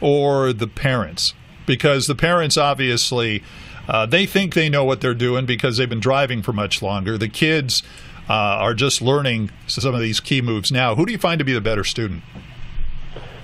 [0.00, 1.34] or the parents?
[1.66, 3.42] Because the parents obviously
[3.88, 7.18] uh, they think they know what they're doing because they've been driving for much longer.
[7.18, 7.82] The kids
[8.28, 10.94] uh, are just learning some of these key moves now.
[10.94, 12.22] Who do you find to be the better student?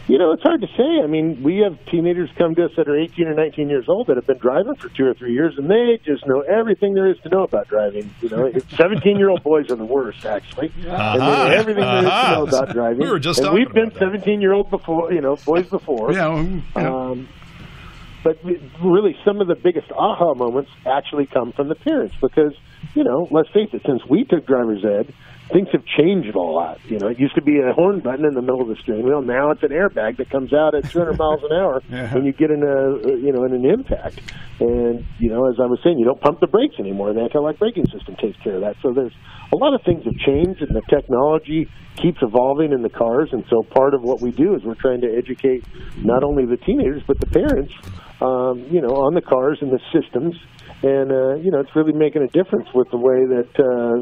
[0.08, 1.00] You know, it's hard to say.
[1.02, 4.08] I mean, we have teenagers come to us that are 18 or 19 years old
[4.08, 7.08] that have been driving for two or three years, and they just know everything there
[7.10, 8.12] is to know about driving.
[8.20, 10.68] You know, 17 year old boys are the worst, actually.
[10.86, 10.90] Uh-huh.
[10.90, 12.42] And they know everything there is to know Uh-huh.
[12.48, 12.98] about driving.
[12.98, 16.12] We were just and we've been 17 year old before, you know, boys before.
[16.12, 16.26] Yeah,
[16.74, 17.28] Um,
[18.24, 18.38] but
[18.82, 22.52] really, some of the biggest aha moments actually come from the parents because,
[22.94, 25.12] you know, let's face it, since we took driver's ed,
[25.50, 26.78] things have changed a lot.
[26.88, 29.04] You know, it used to be a horn button in the middle of the steering
[29.04, 29.22] wheel.
[29.22, 32.14] Now it's an airbag that comes out at 200 miles an hour Yeah.
[32.14, 34.20] when you get in a, you know, in an impact.
[34.60, 37.12] And you know, as I was saying, you don't pump the brakes anymore.
[37.12, 38.76] The anti-lock braking system takes care of that.
[38.82, 39.12] So there's
[39.52, 43.30] a lot of things have changed, and the technology keeps evolving in the cars.
[43.32, 45.64] And so part of what we do is we're trying to educate
[45.98, 47.72] not only the teenagers but the parents,
[48.22, 50.36] um, you know, on the cars and the systems.
[50.82, 53.96] And uh, you know, it's really making a difference with the way that uh,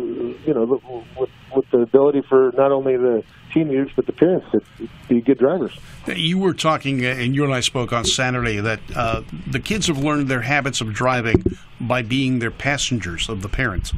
[0.46, 0.80] you know,
[1.18, 4.60] with, with the ability for not only the teenagers but the parents to
[5.08, 5.78] be good drivers.
[6.06, 9.88] You were talking, uh, and you and I spoke on Saturday, that uh, the kids
[9.88, 11.44] have learned their habits of driving
[11.80, 13.92] by being their passengers of the parents.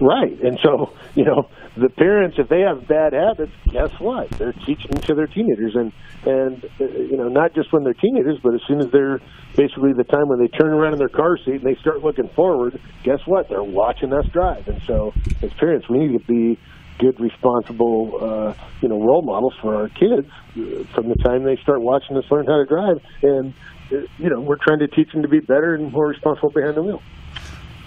[0.00, 0.40] Right.
[0.40, 4.28] And so, you know, the parents, if they have bad habits, guess what?
[4.30, 5.74] They're teaching to their teenagers.
[5.74, 5.92] And,
[6.26, 9.20] and uh, you know, not just when they're teenagers, but as soon as they're
[9.56, 12.28] basically the time when they turn around in their car seat and they start looking
[12.28, 13.48] forward, guess what?
[13.48, 14.68] They're watching us drive.
[14.68, 16.58] And so, as parents, we need to be
[16.98, 21.56] good, responsible, uh, you know, role models for our kids uh, from the time they
[21.56, 23.00] start watching us learn how to drive.
[23.22, 23.54] And,
[23.90, 26.76] uh, you know, we're trying to teach them to be better and more responsible behind
[26.76, 27.02] the wheel.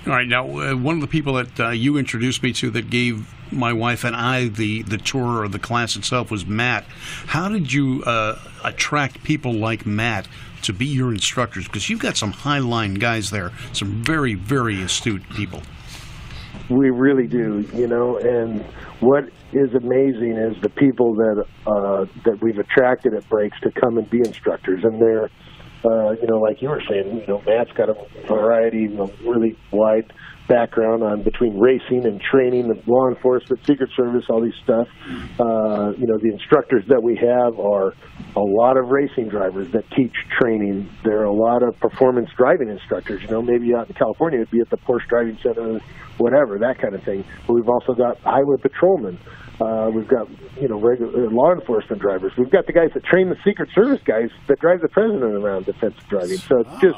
[0.08, 2.91] All right, now uh, one of the people that uh, you introduced me to that
[2.91, 6.86] gave my wife and I the the tour of the class itself was Matt.
[7.26, 10.28] How did you uh, attract people like Matt
[10.62, 11.65] to be your instructors?
[11.65, 15.63] Because you've got some high line guys there, some very very astute people.
[16.70, 18.18] We really do, you know.
[18.18, 18.62] And
[19.00, 23.98] what is amazing is the people that uh, that we've attracted at Brakes to come
[23.98, 25.32] and be instructors, and they're,
[25.86, 27.95] uh, you know, like you were saying, you know, Matt's got a
[28.28, 30.12] variety, a really wide
[30.48, 34.88] background on between racing and training, the law enforcement, Secret Service, all these stuff.
[35.39, 37.93] Uh, you know, the instructors that we have are
[38.36, 40.89] a lot of racing drivers that teach training.
[41.04, 43.21] There are a lot of performance driving instructors.
[43.24, 45.80] You know, maybe out in California it'd be at the Porsche Driving Center,
[46.17, 47.24] whatever, that kind of thing.
[47.48, 49.17] But we've also got highway patrolmen.
[49.60, 50.28] Uh, we've got
[50.60, 52.34] you know regular law enforcement drivers.
[52.38, 55.65] We've got the guys that train the Secret Service guys that drive the president around
[55.65, 56.38] defensive driving.
[56.38, 56.98] So it's just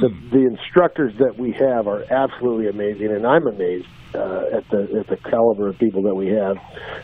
[0.00, 5.00] the, the instructors that we have are absolutely amazing, and I'm amazed uh, at the
[5.00, 6.56] at the caliber of people that we have.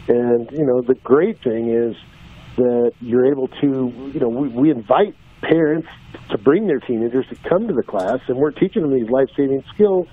[0.09, 1.97] And you know, the great thing is
[2.57, 5.89] that you're able to, you know, we, we invite parents
[6.31, 9.29] to bring their teenagers to come to the class, and we're teaching them these life
[9.37, 10.07] saving skills.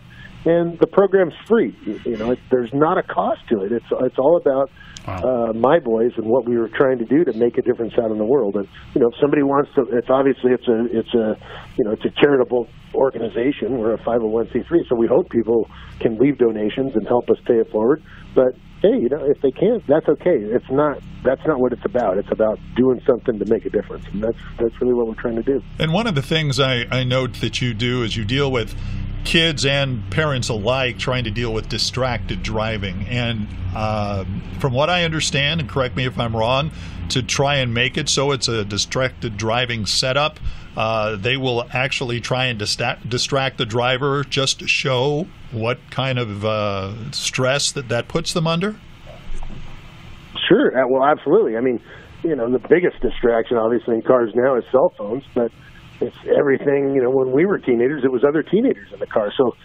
[0.45, 1.75] And the program's free.
[1.85, 3.71] You- You know, it, there's not a cost to it.
[3.71, 4.69] It's it's all about
[5.07, 8.09] uh, my boys and what we were trying to do to make a difference out
[8.11, 8.55] in the world.
[8.55, 11.37] And you know, if somebody wants to, it's obviously it's a it's a
[11.77, 13.77] you know it's a charitable organization.
[13.77, 17.69] We're a 501c3, so we hope people can leave donations and help us pay it
[17.71, 18.01] forward.
[18.33, 20.37] But hey, you know, if they can't, that's okay.
[20.37, 22.17] It's not that's not what it's about.
[22.17, 25.35] It's about doing something to make a difference, and that's that's really what we're trying
[25.37, 25.61] to do.
[25.79, 28.75] And one of the things I, I note that you do is you deal with
[29.25, 33.05] kids and parents alike trying to deal with distracted driving.
[33.07, 34.23] And uh,
[34.59, 36.71] from what I understand, and correct me if I'm wrong,
[37.09, 40.39] to try and make it so it's a distracted driving setup,
[40.77, 46.45] uh, they will actually try and distract the driver just to show what kind of
[46.45, 48.75] uh, stress that that puts them under.
[50.47, 50.77] Sure.
[50.77, 51.57] uh, Well, absolutely.
[51.57, 51.81] I mean,
[52.23, 55.51] you know, the biggest distraction, obviously, in cars now is cell phones, but
[56.01, 56.93] it's everything.
[56.95, 59.31] You know, when we were teenagers, it was other teenagers in the car.
[59.35, 59.55] So,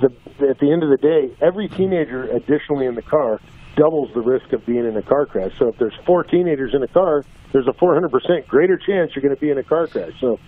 [0.00, 0.12] the,
[0.48, 3.40] at the end of the day, every teenager additionally in the car
[3.76, 5.52] doubles the risk of being in a car crash.
[5.58, 9.34] So, if there's four teenagers in a car, there's a 400% greater chance you're going
[9.34, 10.12] to be in a car crash.
[10.20, 10.38] So,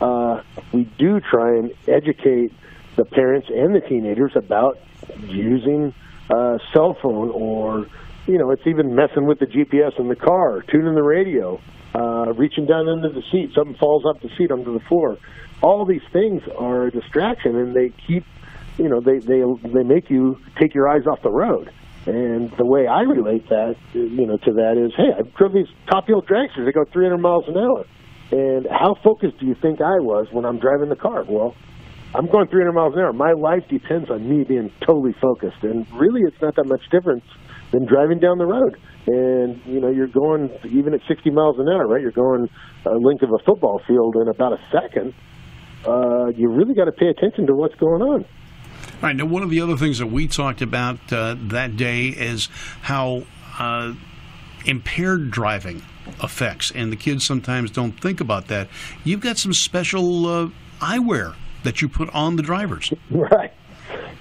[0.00, 2.52] uh, we do try and educate
[2.96, 4.78] the parents and the teenagers about
[5.20, 5.94] using
[6.30, 7.86] uh, cell phone or
[8.26, 11.60] you know it's even messing with the GPS in the car, tuning the radio,
[11.94, 15.18] uh, reaching down under the seat, something falls off the seat onto the floor.
[15.62, 18.24] All these things are a distraction, and they keep
[18.78, 21.72] you know they they they make you take your eyes off the road.
[22.04, 25.68] And the way I relate that, you know, to that is, hey, I drove these
[25.88, 26.64] top fuel dragsters.
[26.64, 27.84] They go 300 miles an hour.
[28.32, 31.22] And how focused do you think I was when I'm driving the car?
[31.22, 31.54] Well,
[32.14, 33.12] I'm going 300 miles an hour.
[33.12, 37.24] My life depends on me being totally focused, and really, it's not that much difference
[37.72, 38.76] than driving down the road.
[39.06, 42.00] And you know, you're going even at 60 miles an hour, right?
[42.00, 42.48] You're going
[42.86, 45.14] a length of a football field in about a second.
[45.84, 48.24] Uh, you really got to pay attention to what's going on.
[48.24, 49.16] All right.
[49.16, 52.46] Now, one of the other things that we talked about uh, that day is
[52.82, 53.24] how
[53.58, 53.94] uh,
[54.64, 55.82] impaired driving
[56.20, 58.68] affects, and the kids sometimes don't think about that.
[59.02, 60.48] You've got some special uh,
[60.80, 62.92] eyewear that you put on the drivers.
[63.10, 63.52] Right.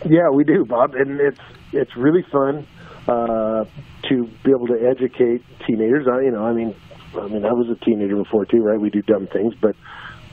[0.10, 1.40] Yeah, we do, Bob, and it's
[1.72, 2.66] it's really fun
[3.08, 3.66] uh,
[4.10, 6.08] to be able to educate teenagers.
[6.08, 6.76] I, you know, I mean,
[7.16, 8.80] I mean, I was a teenager before too, right?
[8.80, 9.76] We do dumb things, but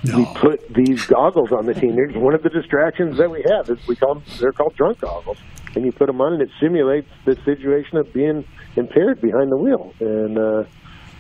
[0.05, 2.17] we put these goggles on the teenagers.
[2.17, 5.39] One of the distractions that we have is we call them, they're called drunk goggles,
[5.75, 8.45] and you put them on, and it simulates the situation of being
[8.77, 9.93] impaired behind the wheel.
[10.01, 10.65] And uh,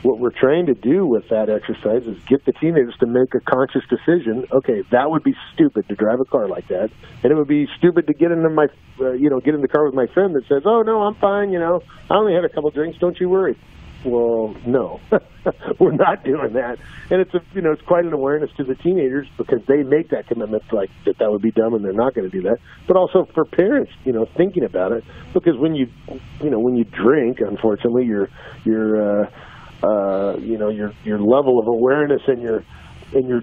[0.02, 3.40] what we're trying to do with that exercise is get the teenagers to make a
[3.40, 4.46] conscious decision.
[4.52, 6.90] Okay, that would be stupid to drive a car like that,
[7.22, 8.66] and it would be stupid to get into my,
[9.00, 11.14] uh, you know, get in the car with my friend that says, "Oh no, I'm
[11.16, 11.50] fine.
[11.50, 12.98] You know, I only had a couple drinks.
[12.98, 13.56] Don't you worry."
[14.04, 15.00] Well, no,
[15.80, 16.78] we're not doing that,
[17.10, 20.10] and it's a you know it's quite an awareness to the teenagers because they make
[20.10, 22.58] that commitment like that that would be dumb and they're not going to do that.
[22.86, 25.02] But also for parents, you know, thinking about it
[25.34, 25.88] because when you
[26.40, 28.28] you know when you drink, unfortunately, your
[28.64, 29.30] your uh,
[29.82, 32.64] uh, you know your your level of awareness and your
[33.12, 33.42] and your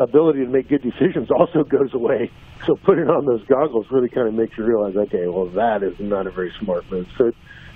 [0.00, 2.30] ability to make good decisions also goes away.
[2.66, 5.98] So putting on those goggles really kind of makes you realize, okay, well that is
[5.98, 7.08] not a very smart move.
[7.16, 7.32] So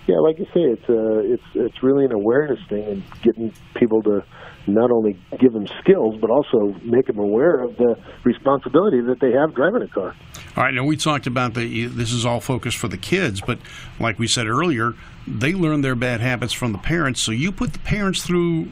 [0.06, 4.02] yeah, like you say, it's uh, it's it's really an awareness thing and getting people
[4.02, 4.22] to
[4.66, 9.32] not only give them skills but also make them aware of the responsibility that they
[9.32, 10.14] have driving a car.
[10.56, 13.58] All right, now we talked about that this is all focused for the kids, but
[13.98, 14.94] like we said earlier,
[15.26, 17.20] they learn their bad habits from the parents.
[17.20, 18.68] So you put the parents through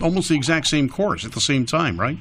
[0.00, 2.18] almost the exact same course at the same time, right?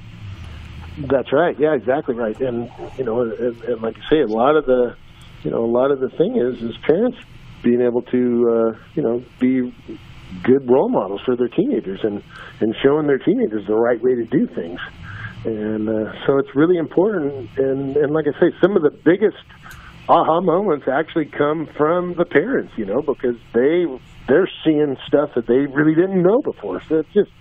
[0.98, 1.58] That's right.
[1.60, 2.39] Yeah, exactly right.
[2.39, 4.96] And you know, and, and like I say, a lot of the,
[5.44, 7.18] you know, a lot of the thing is is parents
[7.65, 9.73] being able to, uh, you know, be
[10.43, 12.23] good role models for their teenagers and
[12.62, 14.80] and showing their teenagers the right way to do things.
[15.43, 17.49] And uh, so it's really important.
[17.58, 19.43] And and like I say, some of the biggest
[20.08, 23.86] aha moments actually come from the parents, you know, because they
[24.28, 26.82] they're seeing stuff that they really didn't know before.
[26.88, 27.32] So it's just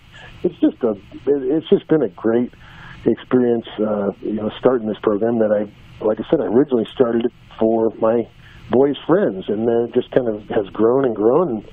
[0.43, 0.95] it's just a
[1.27, 2.53] it's just been a great
[3.05, 7.27] experience, uh, you know, starting this program that I like I said, I originally started
[7.27, 8.27] it for my
[8.71, 11.69] boys' friends, and then it just kind of has grown and grown, and,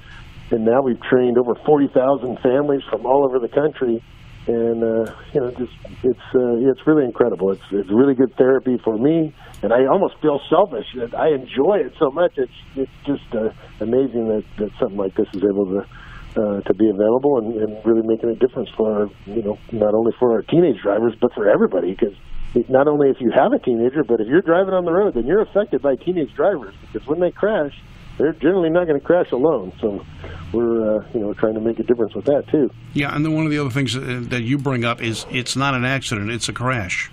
[0.51, 4.03] and now we've trained over forty thousand families from all over the country,
[4.47, 5.73] and uh, you know, just
[6.03, 7.51] it's uh, it's really incredible.
[7.51, 11.79] It's it's really good therapy for me, and I almost feel selfish that I enjoy
[11.85, 12.37] it so much.
[12.37, 13.49] It's it's just uh,
[13.79, 15.85] amazing that that something like this is able to.
[16.31, 19.93] Uh, to be available and, and really making a difference for our, you know, not
[19.93, 21.91] only for our teenage drivers, but for everybody.
[21.91, 22.15] Because
[22.69, 25.25] not only if you have a teenager, but if you're driving on the road, then
[25.25, 27.73] you're affected by teenage drivers because when they crash,
[28.17, 29.71] they're generally not going to crash alone.
[29.79, 30.05] So
[30.53, 32.69] we're uh, you know trying to make a difference with that too.
[32.93, 35.73] Yeah, and then one of the other things that you bring up is it's not
[35.73, 37.09] an accident; it's a crash.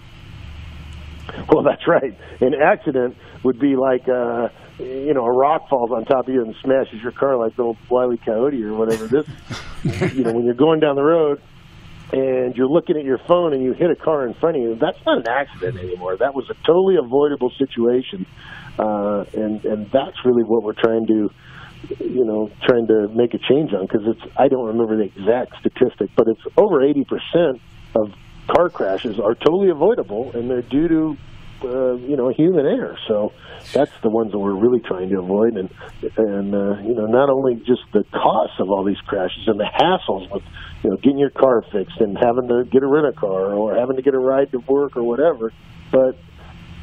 [1.52, 2.16] Well, that's right.
[2.40, 4.48] An accident would be like uh,
[4.78, 7.62] you know a rock falls on top of you and smashes your car like the
[7.62, 8.16] old Wile E.
[8.16, 9.06] Coyote or whatever.
[9.06, 9.26] This
[10.14, 11.40] you know when you're going down the road
[12.12, 14.74] and you're looking at your phone and you hit a car in front of you,
[14.76, 16.16] that's not an accident anymore.
[16.16, 18.26] That was a totally avoidable situation,
[18.78, 21.30] uh, and and that's really what we're trying to,
[22.00, 25.60] you know, trying to make a change on because it's I don't remember the exact
[25.60, 27.60] statistic, but it's over eighty percent
[27.94, 28.12] of
[28.48, 31.16] car crashes are totally avoidable, and they're due to
[31.64, 32.96] uh, you know human error.
[33.06, 33.32] So
[33.72, 35.70] that's the ones that we're really trying to avoid, and
[36.16, 39.64] and uh, you know not only just the costs of all these crashes and the
[39.64, 40.42] hassles with
[40.82, 43.74] you know getting your car fixed and having to get a rent a car or
[43.76, 45.52] having to get a ride to work or whatever,
[45.90, 46.16] but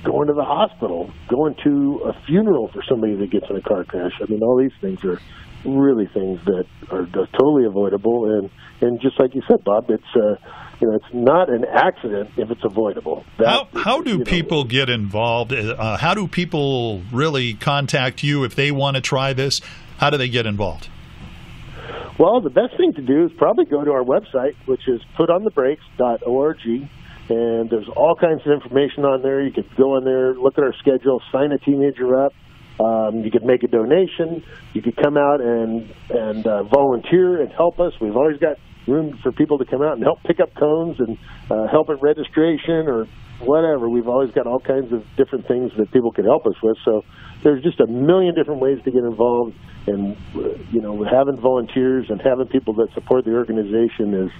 [0.03, 3.83] going to the hospital, going to a funeral for somebody that gets in a car
[3.83, 4.13] crash.
[4.21, 5.19] I mean, all these things are
[5.65, 8.49] really things that are totally avoidable, and
[8.81, 10.03] and just like you said, Bob, it's.
[10.15, 10.35] Uh,
[10.79, 13.25] you know, it's not an accident if it's avoidable.
[13.38, 15.53] That, how how do people know, get involved?
[15.53, 19.61] Uh, how do people really contact you if they want to try this?
[19.97, 20.89] How do they get involved?
[22.17, 26.57] Well, the best thing to do is probably go to our website, which is putonthebrakes.org,
[27.29, 29.41] and there's all kinds of information on there.
[29.41, 32.33] You could go in there, look at our schedule, sign a teenager up.
[32.79, 34.43] Um, you could make a donation.
[34.73, 37.93] You could come out and and uh, volunteer and help us.
[37.99, 38.57] We've always got
[38.88, 41.17] room for people to come out and help pick up cones and
[41.50, 43.08] uh, help at registration or
[43.40, 43.90] whatever.
[43.90, 46.77] We've always got all kinds of different things that people can help us with.
[46.86, 47.04] So
[47.44, 49.56] there's just a million different ways to get involved,
[49.88, 54.31] and uh, you know, having volunteers and having people that support the organization is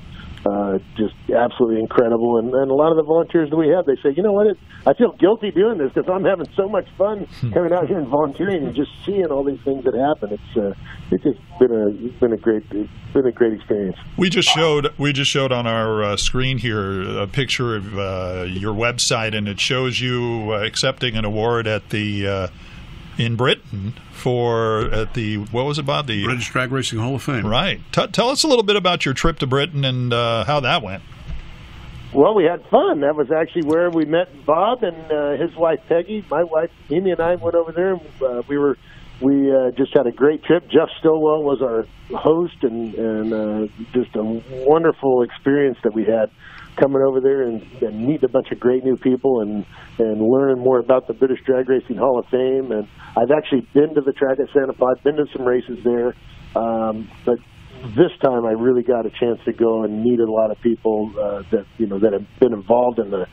[0.46, 2.38] uh, just absolutely incredible.
[2.38, 4.48] And, and a lot of the volunteers that we have, they say, you know what,
[4.48, 7.98] it, I feel guilty doing this because I'm having so much fun coming out here
[7.98, 10.34] and volunteering and just seeing all these things that happen.
[10.34, 10.74] It's uh,
[11.12, 13.98] it's just been a it's been a great it's been a great experience.
[14.18, 18.46] We just showed we just showed on our uh, screen here a picture of uh,
[18.48, 22.48] your website, and it shows you uh, accepting an award at the uh,
[23.18, 27.24] in Britain for at the what was it Bob the British Drag Racing Hall of
[27.24, 27.46] Fame.
[27.46, 27.80] Right.
[27.92, 30.82] T- tell us a little bit about your trip to Britain and uh, how that
[30.82, 31.04] went.
[32.14, 33.02] Well, we had fun.
[33.02, 36.26] That was actually where we met Bob and uh, his wife Peggy.
[36.30, 37.94] My wife Amy and I went over there.
[37.94, 38.78] And, uh, we were
[39.22, 40.68] we uh, just had a great trip.
[40.70, 41.86] Jeff Stillwell was our
[42.18, 46.32] host, and and uh, just a wonderful experience that we had
[46.76, 49.66] coming over there and, and meeting a bunch of great new people and
[49.98, 52.72] and learning more about the British Drag Racing Hall of Fame.
[52.72, 56.16] And I've actually been to the track at Santa Pod, been to some races there,
[56.56, 57.38] um, but
[57.96, 61.12] this time I really got a chance to go and meet a lot of people
[61.20, 63.28] uh, that you know that have been involved in the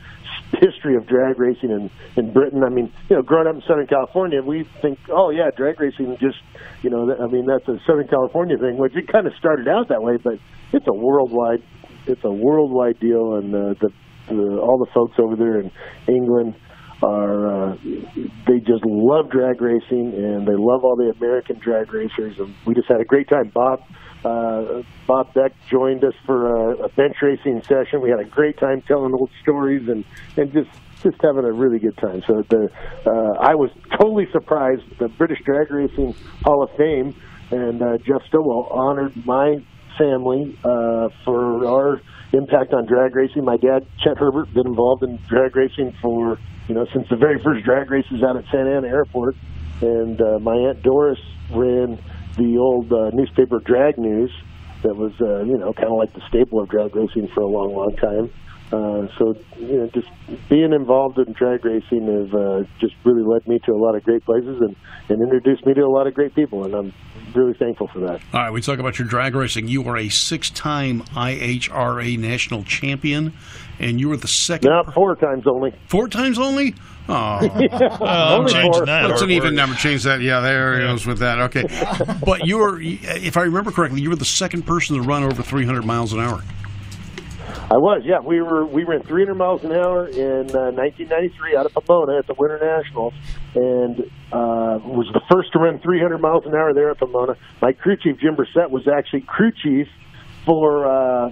[0.59, 2.63] history of drag racing in in Britain.
[2.63, 6.17] I mean, you know, growing up in Southern California, we think, oh yeah, drag racing
[6.19, 6.37] just
[6.83, 9.89] you know, I mean that's a Southern California thing, which it kind of started out
[9.89, 10.33] that way, but
[10.71, 11.63] it's a worldwide
[12.07, 13.89] it's a worldwide deal, and uh, the,
[14.27, 15.71] the all the folks over there in
[16.07, 16.55] England
[17.03, 17.75] are uh,
[18.47, 22.73] they just love drag racing and they love all the American drag racers and we
[22.73, 23.51] just had a great time.
[23.53, 23.81] Bob
[24.23, 28.01] uh, Bob Beck joined us for a, a bench racing session.
[28.01, 30.05] We had a great time telling old stories and
[30.37, 30.69] and just
[31.01, 32.23] just having a really good time.
[32.25, 32.69] So the
[33.05, 34.83] uh, I was totally surprised.
[34.99, 37.13] The British Drag Racing Hall of Fame
[37.51, 39.57] and uh, Jeff Stillwell honored my
[39.97, 42.01] family uh, for our
[42.33, 43.45] impact on drag racing.
[43.45, 46.37] My dad, Chet Herbert, been involved in drag racing for
[46.67, 49.35] you know since the very first drag races out at Santa Ana Airport,
[49.81, 51.19] and uh, my aunt Doris
[51.51, 51.99] ran
[52.37, 54.31] the old uh, newspaper Drag News
[54.81, 57.47] that was uh, you know kind of like the staple of drag racing for a
[57.47, 58.31] long, long time.
[58.71, 60.07] Uh, so you know, just
[60.49, 64.03] being involved in drag racing has uh, just really led me to a lot of
[64.03, 64.75] great places and,
[65.09, 66.93] and introduced me to a lot of great people, and I'm
[67.35, 68.21] really thankful for that.
[68.33, 69.67] All right, we talk about your drag racing.
[69.67, 73.33] You are a six-time IHRA national champion,
[73.79, 74.71] and you were the second.
[74.71, 75.71] No, four times only.
[75.87, 76.73] Four times only.
[77.09, 77.13] Oh,
[78.01, 78.85] I'm changing four.
[78.85, 79.07] that.
[79.07, 79.75] That's an even number.
[79.75, 80.21] Change that.
[80.21, 81.39] Yeah, there he goes with that.
[81.41, 81.65] Okay,
[82.25, 85.43] but you were, if I remember correctly, you were the second person to run over
[85.43, 86.41] 300 miles an hour.
[87.71, 88.19] I was, yeah.
[88.19, 92.27] We were we ran 300 miles an hour in uh, 1993 out of Pomona at
[92.27, 93.13] the Winter Nationals,
[93.55, 93.99] and
[94.31, 97.35] uh, was the first to run 300 miles an hour there at Pomona.
[97.61, 99.87] My crew chief Jim Brissett was actually crew chief
[100.45, 101.31] for uh,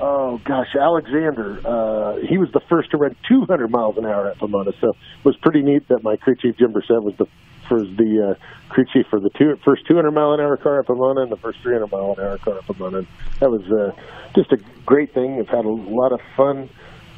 [0.00, 1.60] oh gosh Alexander.
[1.64, 5.24] Uh, he was the first to run 200 miles an hour at Pomona, so it
[5.24, 7.26] was pretty neat that my crew chief Jim Brissett was the
[7.70, 10.86] was the uh, crew chief for the two, first 200 mile an hour car at
[10.86, 13.02] Pomona and the first 300 mile an hour car at Pomona.
[13.40, 13.92] That was uh,
[14.34, 15.38] just a great thing.
[15.38, 16.68] I've had a lot of fun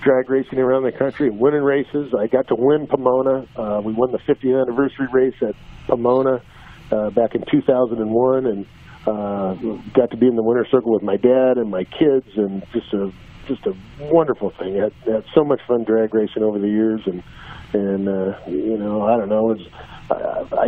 [0.02, 2.14] drag racing around the country and winning races.
[2.18, 3.46] I got to win Pomona.
[3.56, 5.54] Uh, we won the 50th anniversary race at
[5.86, 6.42] Pomona
[6.90, 8.66] uh, back in 2001 and
[9.06, 9.54] uh,
[9.94, 12.92] got to be in the winner's circle with my dad and my kids and just
[12.92, 13.12] a
[13.50, 13.74] just a
[14.12, 14.78] wonderful thing.
[14.80, 17.22] I had, had so much fun drag racing over the years and
[17.72, 19.62] and uh, you know I don't know it's
[20.10, 20.66] I, I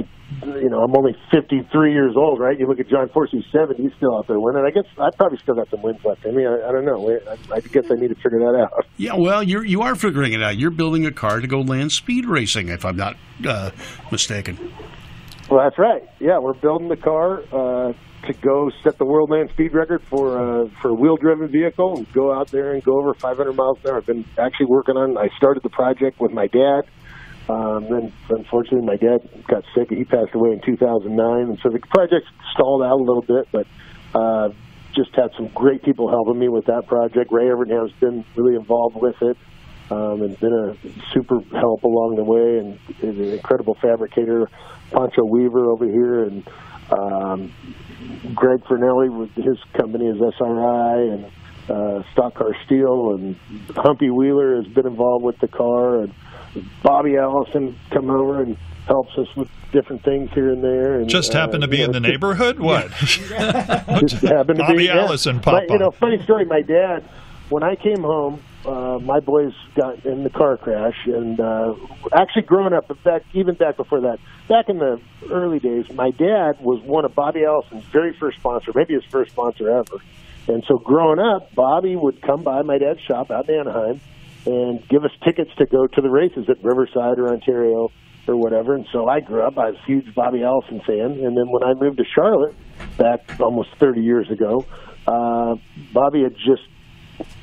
[0.56, 3.82] you know I'm only 53 years old right you look at John Force who's 70
[3.82, 6.36] he's still out there winning I guess I probably still got some wins left in
[6.36, 9.14] me I, I don't know I, I guess I need to figure that out Yeah,
[9.16, 10.58] well, you're you are figuring it out.
[10.58, 13.16] You're building a car to go land speed racing, if I'm not
[13.46, 13.70] uh,
[14.12, 14.72] mistaken.
[15.50, 17.92] well that's right yeah we're building the car uh,
[18.26, 21.96] to go set the world land speed record for uh, for a wheel driven vehicle
[21.96, 24.96] and go out there and go over 500 miles an hour I've been actually working
[24.96, 26.82] on I started the project with my dad
[27.48, 29.18] Um, then, unfortunately, my dad
[29.48, 29.90] got sick.
[29.90, 31.18] He passed away in 2009,
[31.48, 33.48] and so the project stalled out a little bit.
[33.50, 33.66] But
[34.14, 34.50] uh,
[34.94, 37.32] just had some great people helping me with that project.
[37.32, 39.36] Ray Evernham's been really involved with it,
[39.90, 40.76] um, and been a
[41.12, 44.48] super help along the way, and is an incredible fabricator.
[44.92, 46.46] Pancho Weaver over here, and
[46.90, 47.52] um,
[48.34, 51.24] Greg Fernelli with his company is SRI, and
[51.68, 53.36] uh, Stock Car Steel, and
[53.76, 56.14] Humpy Wheeler has been involved with the car, and
[56.82, 61.00] Bobby Allison come over and helps us with different things here and there.
[61.00, 62.58] And, Just happened to be you in know, the neighborhood?
[62.58, 62.90] What?
[63.00, 65.00] just happened to Bobby be, yeah.
[65.00, 66.44] Allison My- pop You know, funny story.
[66.44, 67.04] My dad,
[67.48, 71.74] when I came home, uh, my boys got in the car crash, and uh,
[72.14, 75.00] actually growing up, back even back before that, back in the
[75.30, 79.32] early days, my dad was one of Bobby Allison's very first sponsor, maybe his first
[79.32, 79.98] sponsor ever.
[80.48, 84.00] And so growing up, Bobby would come by my dad's shop out in Anaheim
[84.46, 87.90] and give us tickets to go to the races at Riverside or Ontario
[88.26, 88.74] or whatever.
[88.74, 91.12] And so I grew up, I was a huge Bobby Allison fan.
[91.22, 92.54] And then when I moved to Charlotte
[92.98, 94.64] back almost 30 years ago,
[95.06, 95.54] uh,
[95.92, 96.62] Bobby had just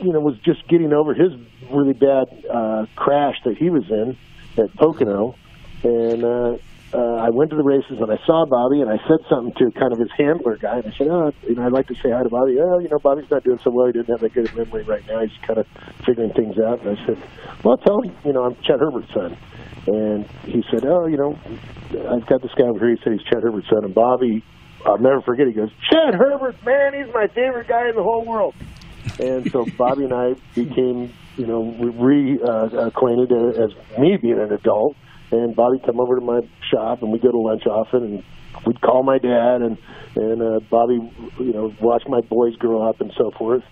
[0.01, 1.31] you know, was just getting over his
[1.71, 4.17] really bad uh, crash that he was in
[4.61, 5.35] at Pocono,
[5.83, 6.57] and uh,
[6.93, 9.69] uh, I went to the races and I saw Bobby and I said something to
[9.79, 12.09] kind of his handler guy and I said, oh, you know, I'd like to say
[12.09, 12.57] hi to Bobby.
[12.59, 13.85] Oh, you know, Bobby's not doing so well.
[13.87, 15.21] He didn't have a good memory right now.
[15.21, 15.67] He's kind of
[16.03, 16.81] figuring things out.
[16.81, 17.17] And I said,
[17.63, 19.37] well, tell him, you know, I'm Chet Herbert's son.
[19.85, 21.37] And he said, oh, you know,
[22.09, 22.95] I've got this guy over here.
[22.95, 23.85] He said he's Chet Herbert's son.
[23.85, 24.43] And Bobby,
[24.83, 25.45] I'll never forget.
[25.45, 28.55] He goes, Chet Herbert, man, he's my favorite guy in the whole world.
[29.17, 34.95] And so Bobby and I became, you know, reacquainted uh, as me being an adult.
[35.31, 36.41] And Bobby come over to my
[36.71, 38.23] shop and we go to lunch often and
[38.65, 39.77] we'd call my dad and
[40.15, 40.95] and uh, Bobby
[41.39, 43.63] you know watch my boys grow up and so forth.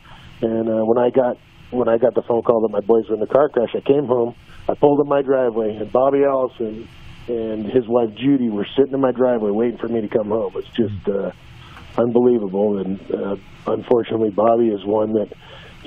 [0.42, 1.38] And uh, when I got
[1.72, 3.82] when I got the phone call that my boys were in the car crash I
[3.82, 4.36] came home
[4.70, 6.88] I pulled in my driveway and Bobby Allison
[7.28, 10.54] and his wife Judy were sitting in my driveway waiting for me to come home.
[10.56, 11.32] It's just uh
[11.98, 13.36] unbelievable and uh,
[13.68, 15.32] unfortunately Bobby is one that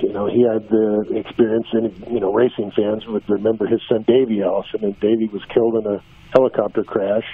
[0.01, 4.03] you know, he had the experience, and you know, racing fans would remember his son
[4.07, 6.01] Davey Allison, and Davey was killed in a
[6.33, 7.27] helicopter crash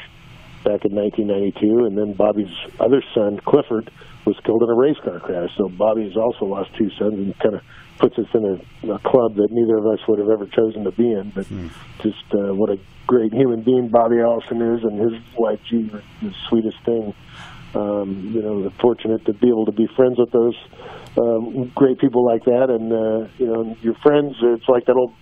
[0.64, 3.90] back in 1992, and then Bobby's other son Clifford
[4.26, 5.50] was killed in a race car crash.
[5.58, 7.62] So Bobby has also lost two sons, and kind of
[8.00, 10.92] puts us in a, a club that neither of us would have ever chosen to
[10.92, 11.32] be in.
[11.34, 11.72] But mm.
[12.04, 15.90] just uh, what a great human being Bobby Allison is, and his wife G,
[16.22, 17.14] the sweetest thing.
[17.76, 20.56] Um, you know, fortunate to be able to be friends with those
[21.18, 24.36] um, great people like that, and uh, you know, your friends.
[24.42, 25.14] It's like that old,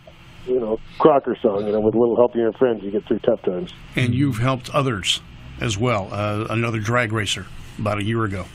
[0.46, 1.66] you know, Cocker song.
[1.66, 3.74] You know, with a little help from your friends, you get through tough times.
[3.96, 5.22] And you've helped others
[5.60, 6.10] as well.
[6.12, 7.48] Uh, another drag racer
[7.80, 8.46] about a year ago.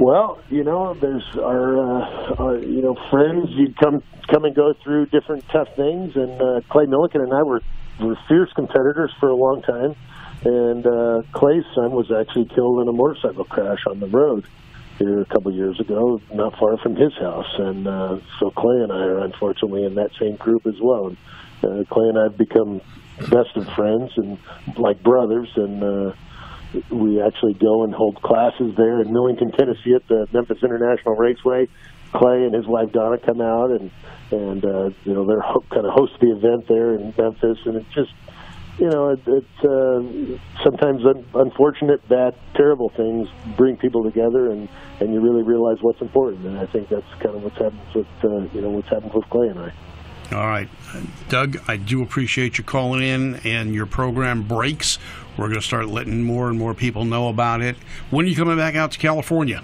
[0.00, 3.48] Well, you know, there's our, uh, our you know friends.
[3.50, 7.42] You come come and go through different tough things, and uh, Clay Millican and I
[7.42, 7.62] were
[8.00, 9.96] were fierce competitors for a long time.
[10.44, 14.46] And uh, Clay's son was actually killed in a motorcycle crash on the road
[14.98, 17.52] here a couple of years ago, not far from his house.
[17.58, 21.08] And uh, so Clay and I are unfortunately in that same group as well.
[21.08, 21.16] And,
[21.62, 22.80] uh, Clay and I have become
[23.30, 24.38] best of friends and
[24.76, 25.48] like brothers.
[25.56, 26.12] And uh,
[26.90, 31.68] we actually go and hold classes there in Millington, Tennessee, at the Memphis International Raceway.
[32.12, 33.90] Clay and his wife Donna come out and
[34.30, 37.76] and uh, you know they're ho- kind of host the event there in Memphis, and
[37.76, 38.12] it's just
[38.78, 44.68] you know, it, it's uh, sometimes un- unfortunate, that terrible things bring people together, and
[45.00, 46.46] and you really realize what's important.
[46.46, 49.28] And I think that's kind of what's happened with uh, you know what's happened with
[49.30, 49.72] Clay and I.
[50.30, 50.68] All right,
[51.28, 54.98] Doug, I do appreciate you calling in, and your program Brakes.
[55.36, 57.76] We're going to start letting more and more people know about it.
[58.10, 59.62] When are you coming back out to California?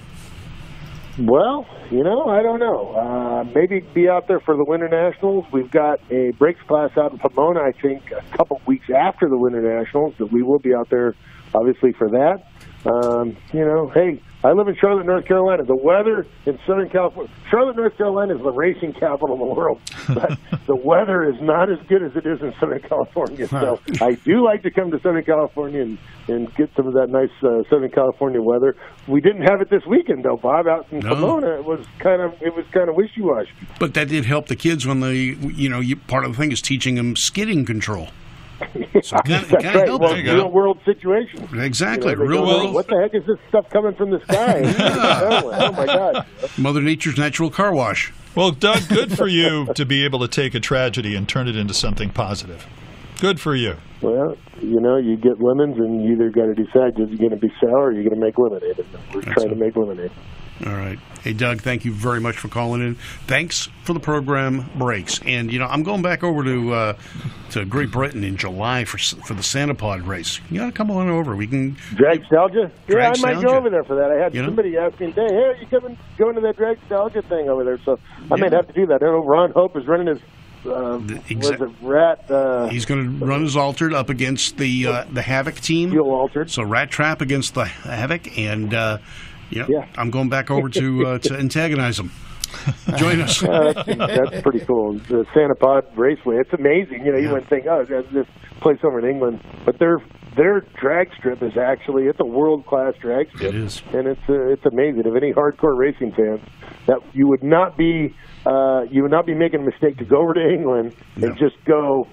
[1.19, 2.93] Well, you know, I don't know.
[2.93, 5.45] Uh, maybe be out there for the Winter Nationals.
[5.53, 9.39] We've got a brakes class out in Pomona, I think, a couple weeks after the
[9.39, 11.15] Winter Nationals, that we will be out there,
[11.55, 12.49] obviously, for that.
[12.85, 15.65] Um, you know, hey, I live in Charlotte, North Carolina.
[15.65, 19.81] The weather in Southern California, Charlotte, North Carolina is the racing capital of the world,
[20.09, 23.49] but the weather is not as good as it is in Southern California.
[23.49, 27.09] So I do like to come to Southern California and, and get some of that
[27.09, 28.77] nice uh, Southern California weather.
[29.09, 30.67] We didn't have it this weekend though, Bob.
[30.67, 31.15] Out in no.
[31.15, 33.51] Pomona, it was kind of it was kind of wishy washy.
[33.81, 36.53] But that did help the kids when they, you know, you, part of the thing
[36.53, 38.09] is teaching them skidding control.
[39.03, 39.89] So That's right.
[39.89, 41.49] Well, real world situation.
[41.61, 42.11] Exactly.
[42.11, 42.75] You know, real world.
[42.75, 44.63] What the heck is this stuff coming from the sky?
[45.45, 46.27] oh, my God.
[46.57, 48.13] Mother Nature's natural car wash.
[48.35, 51.57] Well, Doug, good for you to be able to take a tragedy and turn it
[51.57, 52.67] into something positive.
[53.21, 53.77] Good for you.
[54.03, 57.31] Well, you know, you get lemons, and you either got to decide is it going
[57.31, 58.79] to be sour or you're going to make lemonade.
[58.79, 60.11] And we're That's trying to make lemonade.
[60.65, 60.99] All right.
[61.23, 62.95] Hey, Doug, thank you very much for calling in.
[63.27, 65.21] Thanks for the program Brakes.
[65.25, 66.97] And, you know, I'm going back over to uh,
[67.51, 70.41] to Great Britain in July for for the Santa Pod race.
[70.51, 71.35] You got to come on over.
[71.35, 71.77] We can.
[71.95, 72.71] Drag Nostalgia?
[72.87, 74.13] Yeah, I might go over there for that.
[74.13, 74.87] I had you somebody know?
[74.87, 77.79] asking, hey, hey, are you coming, going to that Drag Nostalgia thing over there?
[77.79, 77.99] So
[78.31, 78.37] I yeah.
[78.37, 79.03] might have to do that.
[79.03, 80.21] I know Ron Hope is running his
[80.67, 82.31] uh, it Rat?
[82.31, 85.91] Uh, He's going to run his altered up against the uh, the Havoc team.
[85.91, 86.51] Fuel altered.
[86.51, 88.99] So Rat Trap against the Havoc, and uh,
[89.55, 89.69] Yep.
[89.69, 89.87] Yeah.
[89.97, 92.11] I'm going back over to uh, to antagonize them.
[92.97, 93.43] Join us.
[93.43, 94.95] uh, that's, that's, pretty cool.
[94.95, 96.37] The Santa Pod Raceway.
[96.37, 97.05] It's amazing.
[97.05, 97.33] You know, you yeah.
[97.33, 98.27] wouldn't think, oh, this
[98.61, 99.99] place over in England, but their
[100.37, 103.55] their drag strip is actually it's a world class drag strip.
[103.55, 105.03] It is, and it's uh, it's amazing.
[105.05, 106.41] If any hardcore racing fans,
[106.87, 108.15] that you would not be
[108.47, 111.29] uh, you would not be making a mistake to go over to England no.
[111.29, 112.09] and just go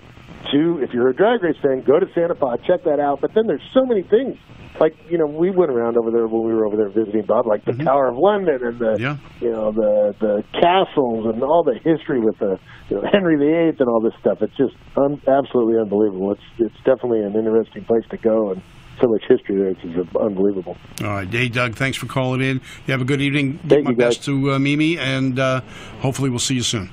[0.52, 3.22] to if you're a drag race fan, go to Santa Pod, check that out.
[3.22, 4.38] But then there's so many things
[4.80, 7.46] like you know we went around over there when we were over there visiting Bob,
[7.46, 7.84] like the mm-hmm.
[7.84, 9.18] Tower of London and the yeah.
[9.40, 12.58] you know the the castles and all the history with the
[12.90, 14.42] you know Henry VIII and all this stuff.
[14.42, 16.32] It's just un- absolutely unbelievable.
[16.32, 18.62] It's it's definitely an interesting place to go and
[19.00, 19.70] so much history there.
[19.70, 20.78] It's just unbelievable.
[21.02, 22.62] All right, hey Doug, thanks for calling in.
[22.88, 23.60] You have a good evening.
[23.68, 24.16] Thank my you, guys.
[24.16, 25.62] best to uh, Mimi, and uh,
[26.00, 26.90] hopefully we'll see you soon.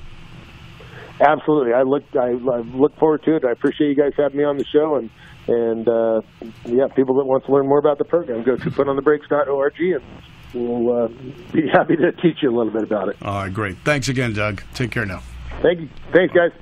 [1.20, 3.44] Absolutely, I look I, I look forward to it.
[3.44, 5.10] I appreciate you guys having me on the show, and
[5.48, 6.20] and uh,
[6.64, 10.02] yeah, people that want to learn more about the program, go to putonthebrakes.org, and
[10.54, 11.08] we'll uh,
[11.52, 13.16] be happy to teach you a little bit about it.
[13.22, 13.78] All right, great.
[13.78, 14.62] Thanks again, Doug.
[14.74, 15.22] Take care now.
[15.62, 16.52] Thank you, thanks, guys.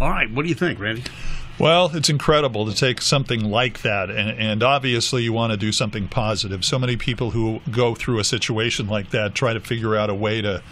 [0.00, 1.04] All right, what do you think, Randy?
[1.56, 5.70] Well, it's incredible to take something like that, and, and obviously you want to do
[5.70, 6.64] something positive.
[6.64, 10.14] So many people who go through a situation like that try to figure out a
[10.14, 10.62] way to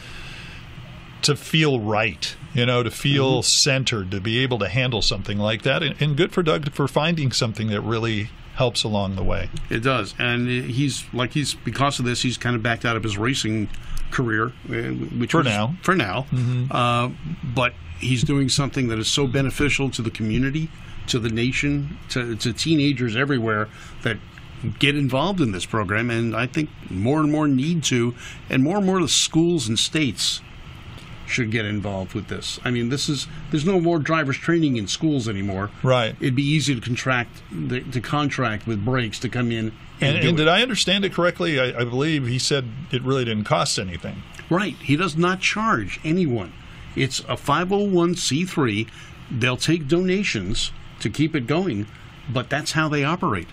[1.23, 5.63] to feel right, you know, to feel centered, to be able to handle something like
[5.63, 5.83] that.
[5.83, 9.49] And, and good for Doug for finding something that really helps along the way.
[9.71, 13.03] It does, and he's like he's because of this, he's kind of backed out of
[13.03, 13.69] his racing
[14.11, 14.73] career, uh,
[15.19, 15.75] which For was- now.
[15.83, 16.27] For now,
[16.71, 17.09] uh,
[17.43, 20.69] but he's doing something that is so beneficial to the community,
[21.07, 23.69] to the nation, to, to teenagers everywhere
[24.03, 24.19] that
[24.79, 28.15] get involved in this program, and I think more and more need to,
[28.51, 30.41] and more and more the schools and states
[31.33, 32.61] should get involved with this.
[32.65, 35.71] I mean, this is there's no more drivers training in schools anymore.
[35.83, 36.15] Right.
[36.21, 40.29] It'd be easy to contract the, to contract with brakes to come in and, And,
[40.29, 41.59] and did I understand it correctly?
[41.61, 44.23] I, I believe he said it really didn't cost anything.
[44.51, 44.75] Right.
[44.77, 46.53] He does not charge anyone.
[46.95, 48.89] It's a 501c3.
[49.31, 51.87] They'll take donations to keep it going,
[52.33, 53.49] but that's how they operate.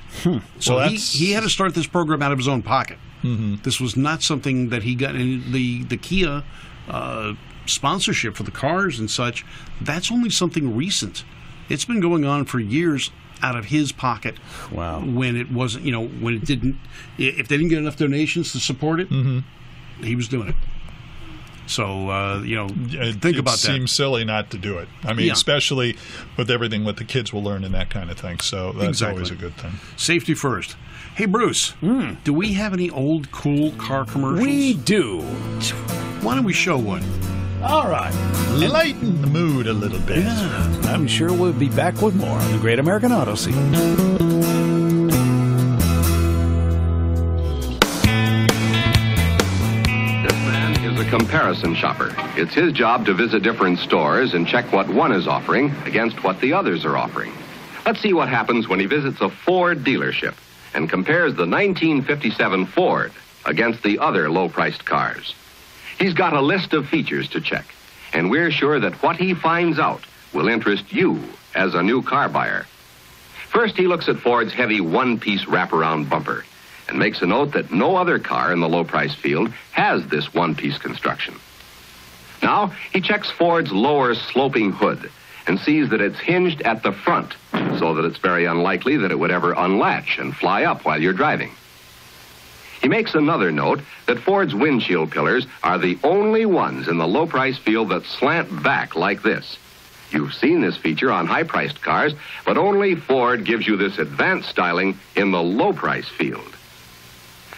[0.59, 2.97] So Well, he, he had to start this program out of his own pocket.
[3.23, 3.61] Mhm.
[3.63, 6.43] This was not something that he got in the the Kia
[6.87, 7.33] uh,
[7.69, 9.45] sponsorship for the cars and such.
[9.81, 11.23] That's only something recent.
[11.69, 13.11] It's been going on for years
[13.41, 14.35] out of his pocket.
[14.71, 14.99] Wow.
[15.01, 16.75] When it wasn't, you know, when it didn't,
[17.17, 20.03] if they didn't get enough donations to support it, Mm-hmm.
[20.03, 20.55] he was doing it.
[21.67, 23.57] So uh, you know, It, think it about that.
[23.59, 24.89] seems silly not to do it.
[25.03, 25.33] I mean, Yeah.
[25.33, 25.95] especially
[26.35, 28.39] with everything what the kids will learn and that kind of thing.
[28.39, 29.17] So that's Exactly.
[29.17, 29.73] always a good thing.
[29.95, 30.75] Safety first.
[31.15, 31.73] Hey Bruce,
[32.23, 34.47] do we have any old cool car commercials?
[34.47, 35.21] We do.
[36.21, 37.03] Why don't we show one?
[37.61, 38.13] All right.
[38.51, 40.19] Lighten the mood a little bit.
[40.19, 43.71] Yeah, I'm sure we'll be back with more on the Great American Auto Scene.
[50.23, 52.15] This man is a comparison shopper.
[52.37, 56.39] It's his job to visit different stores and check what one is offering against what
[56.39, 57.33] the others are offering.
[57.85, 60.35] Let's see what happens when he visits a Ford dealership
[60.73, 63.11] and compares the 1957 Ford
[63.45, 65.35] against the other low priced cars.
[65.99, 67.65] He's got a list of features to check,
[68.13, 70.01] and we're sure that what he finds out
[70.33, 71.21] will interest you
[71.53, 72.65] as a new car buyer.
[73.49, 76.45] First, he looks at Ford's heavy one piece wraparound bumper
[76.87, 80.33] and makes a note that no other car in the low price field has this
[80.33, 81.35] one piece construction.
[82.41, 85.11] Now, he checks Ford's lower sloping hood
[85.47, 89.19] and sees that it's hinged at the front so that it's very unlikely that it
[89.19, 91.51] would ever unlatch and fly up while you're driving.
[92.81, 97.27] He makes another note that Ford's windshield pillars are the only ones in the low
[97.27, 99.57] price field that slant back like this.
[100.11, 102.13] You've seen this feature on high priced cars,
[102.45, 106.55] but only Ford gives you this advanced styling in the low price field.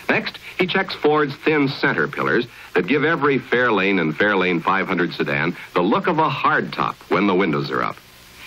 [0.10, 5.56] Next, he checks Ford's thin center pillars that give every Fairlane and Fairlane 500 sedan
[5.74, 7.96] the look of a hardtop when the windows are up.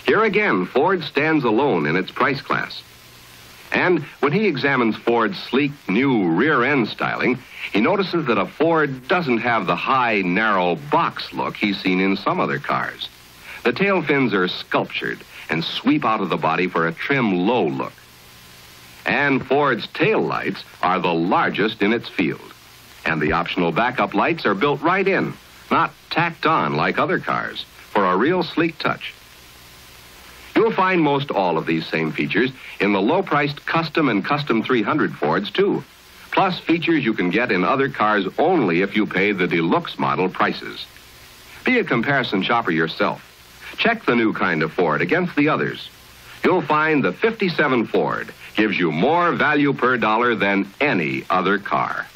[0.06, 2.82] Here again, Ford stands alone in its price class.
[3.74, 7.38] And when he examines Ford's sleek new rear end styling,
[7.72, 12.16] he notices that a Ford doesn't have the high, narrow box look he's seen in
[12.16, 13.08] some other cars.
[13.64, 17.66] The tail fins are sculptured and sweep out of the body for a trim, low
[17.66, 17.92] look.
[19.04, 22.54] And Ford's tail lights are the largest in its field.
[23.04, 25.34] And the optional backup lights are built right in,
[25.70, 29.12] not tacked on like other cars, for a real sleek touch.
[30.54, 32.50] You'll find most all of these same features
[32.80, 35.82] in the low priced Custom and Custom 300 Fords, too.
[36.30, 40.28] Plus features you can get in other cars only if you pay the deluxe model
[40.28, 40.86] prices.
[41.64, 43.22] Be a comparison shopper yourself.
[43.78, 45.88] Check the new kind of Ford against the others.
[46.44, 52.06] You'll find the 57 Ford gives you more value per dollar than any other car.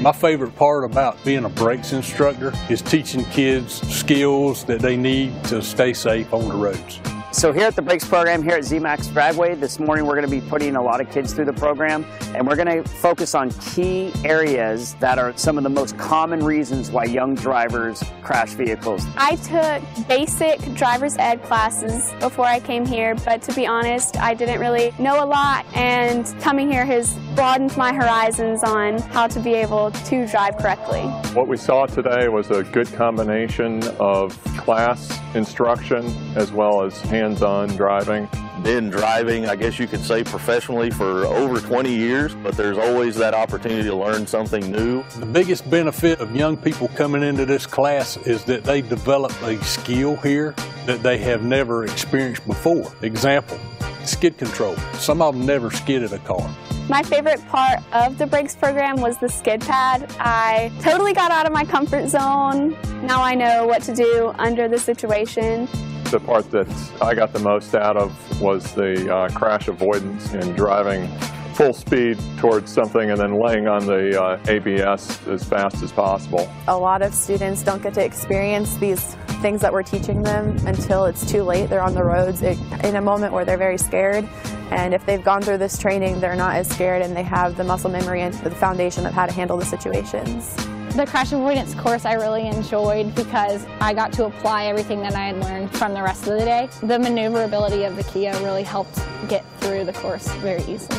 [0.00, 5.44] My favorite part about being a brakes instructor is teaching kids skills that they need
[5.44, 7.00] to stay safe on the roads.
[7.32, 10.40] So here at the Brakes program here at ZMAX Dragway, this morning we're going to
[10.40, 13.50] be putting a lot of kids through the program and we're going to focus on
[13.50, 19.06] key areas that are some of the most common reasons why young drivers crash vehicles.
[19.16, 24.34] I took basic driver's ed classes before I came here, but to be honest, I
[24.34, 29.40] didn't really know a lot, and coming here has broadened my horizons on how to
[29.40, 31.00] be able to drive correctly.
[31.32, 36.04] What we saw today was a good combination of class instruction
[36.36, 38.28] as well as hands-on driving.
[38.62, 43.16] been driving, I guess you could say professionally for over 20 years, but there's always
[43.16, 45.02] that opportunity to learn something new.
[45.18, 49.56] The biggest benefit of young people coming into this class is that they develop a
[49.64, 52.92] skill here that they have never experienced before.
[53.00, 53.58] Example,
[54.04, 54.76] skid control.
[54.98, 56.54] Some of them never skidded a car.
[56.90, 60.12] My favorite part of the brakes program was the skid pad.
[60.18, 62.76] I totally got out of my comfort zone.
[63.06, 65.68] Now I know what to do under the situation.
[66.06, 66.66] The part that
[67.00, 71.08] I got the most out of was the uh, crash avoidance and driving
[71.54, 76.50] full speed towards something and then laying on the uh, ABS as fast as possible.
[76.68, 81.06] A lot of students don't get to experience these things that we're teaching them until
[81.06, 81.70] it's too late.
[81.70, 84.28] They're on the roads it, in a moment where they're very scared.
[84.70, 87.64] And if they've gone through this training, they're not as scared and they have the
[87.64, 90.54] muscle memory and the foundation of how to handle the situations.
[90.94, 95.26] The crash avoidance course I really enjoyed because I got to apply everything that I
[95.26, 96.68] had learned from the rest of the day.
[96.82, 100.98] The maneuverability of the Kia really helped get through the course very easily.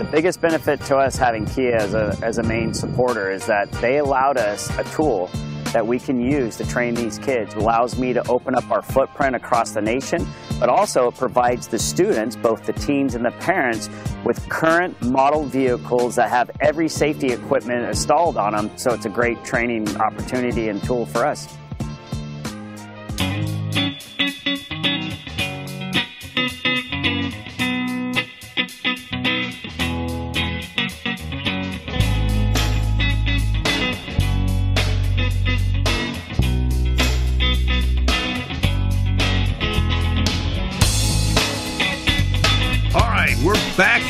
[0.00, 3.70] The biggest benefit to us having Kia as a, as a main supporter is that
[3.82, 5.28] they allowed us a tool
[5.74, 7.52] that we can use to train these kids.
[7.52, 10.26] It allows me to open up our footprint across the nation,
[10.58, 13.90] but also it provides the students, both the teens and the parents,
[14.24, 18.70] with current model vehicles that have every safety equipment installed on them.
[18.78, 21.46] So it's a great training opportunity and tool for us.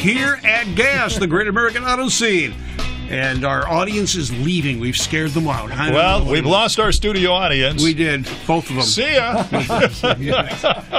[0.00, 2.54] Here at Gas, the Great American Auto Scene.
[3.10, 4.78] And our audience is leaving.
[4.78, 5.68] We've scared them out.
[5.68, 7.82] Well, we've lost our studio audience.
[7.82, 8.84] We did, both of them.
[8.84, 9.42] See ya.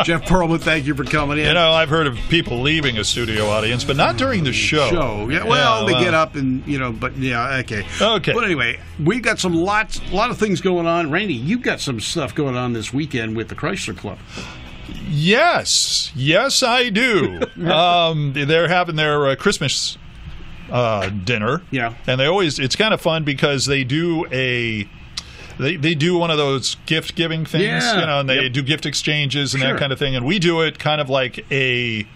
[0.03, 1.45] Jeff Perlman, thank you for coming in.
[1.45, 4.89] You know, I've heard of people leaving a studio audience, but not during the show.
[4.89, 5.29] show.
[5.29, 6.03] Yeah, well, they well.
[6.03, 8.33] get up and you know, but yeah, okay, okay.
[8.33, 11.11] But anyway, we've got some lots, a lot of things going on.
[11.11, 14.19] Randy, you've got some stuff going on this weekend with the Chrysler Club.
[15.09, 17.41] Yes, yes, I do.
[17.71, 19.97] um, they're having their uh, Christmas
[20.71, 21.61] uh, dinner.
[21.71, 24.87] Yeah, and they always it's kind of fun because they do a.
[25.59, 27.99] They, they do one of those gift giving things, Yeah.
[27.99, 28.53] you know, and they Yep.
[28.53, 29.73] do gift exchanges and Sure.
[29.73, 30.15] that kind of thing.
[30.15, 32.07] And we do it kind of like a,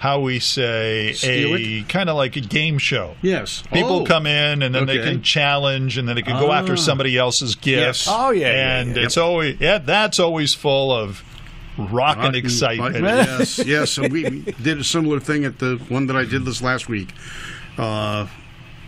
[0.00, 3.14] how we say, Steal a kind of like a game show.
[3.22, 4.04] Yes, People Oh.
[4.04, 6.76] come in and then they can challenge and then they can go after Ah.
[6.76, 8.06] somebody else's gifts.
[8.06, 8.08] Yes.
[8.10, 9.02] Oh, yeah, yeah, And yeah.
[9.04, 11.22] it's always yeah, that's always full of
[11.78, 12.96] rock and excitement.
[13.04, 13.98] yes, yes.
[13.98, 17.12] And we did a similar thing at the one that I did this last week.
[17.78, 18.26] Uh,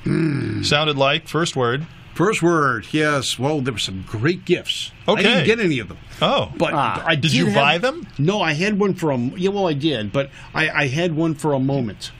[0.04, 1.86] Sounded like first word.
[2.14, 3.38] First word, yes.
[3.38, 4.90] Well, there were some great gifts.
[5.06, 5.22] I Okay.
[5.22, 5.98] didn't get any of them.
[6.20, 8.06] Oh, but I Did you have- buy them?
[8.18, 9.16] No, I had one for a.
[9.18, 12.10] Yeah, well, I did, but I, I had one for a moment,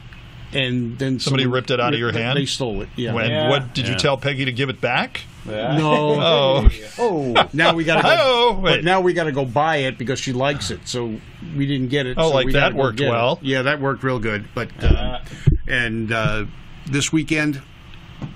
[0.53, 2.39] and then Somebody someone- ripped it out of your hand.
[2.39, 2.89] They stole it.
[2.95, 3.13] Yeah.
[3.15, 5.23] When, What did you tell Peggy to give it back?
[5.49, 6.19] No.
[6.21, 6.69] Oh.
[7.01, 7.49] Oh.
[7.53, 8.61] Now we got to Oh, go.
[8.61, 8.77] wait.
[8.79, 10.81] But now we got to go buy it because she likes it.
[10.89, 11.21] So
[11.57, 12.17] we didn't get it.
[12.19, 13.11] Oh, so like we that go worked get it.
[13.11, 13.39] well.
[13.43, 14.49] Yeah, that worked real good.
[14.55, 15.23] But um,
[15.69, 16.47] and uh,
[16.87, 17.63] this weekend,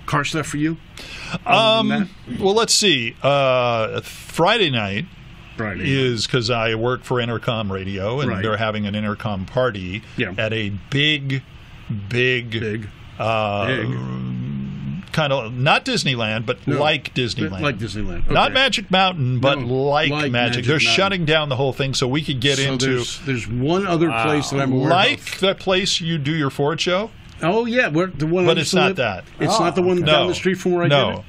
[0.06, 0.76] car stuff for you.
[1.44, 2.08] Um,
[2.38, 3.16] well, let's see.
[3.22, 5.06] Uh, Friday night
[5.56, 8.42] Friday is because I work for Entercom Radio, and Right.
[8.42, 10.34] they're having an Entercom party Yeah.
[10.38, 11.42] at a big,
[12.08, 12.88] big, big,
[13.18, 13.66] uh,
[15.12, 16.78] kind of not Disneyland, but No.
[16.80, 18.30] like Disneyland, Like Disneyland.
[18.30, 20.32] Not Magic Mountain, but No, like, like Magic.
[20.32, 20.90] Magic They're Mountain.
[20.92, 24.10] shutting down the whole thing, so we could get So into there's, there's one other
[24.10, 25.40] place that I'm aware like of.
[25.40, 27.10] the place you do your Ford show.
[27.42, 28.44] Oh yeah, where, the one.
[28.44, 29.24] I But used it's not live- that.
[29.40, 30.06] It's not the oh, one No.
[30.06, 31.10] down the street from where I no.
[31.10, 31.24] did it.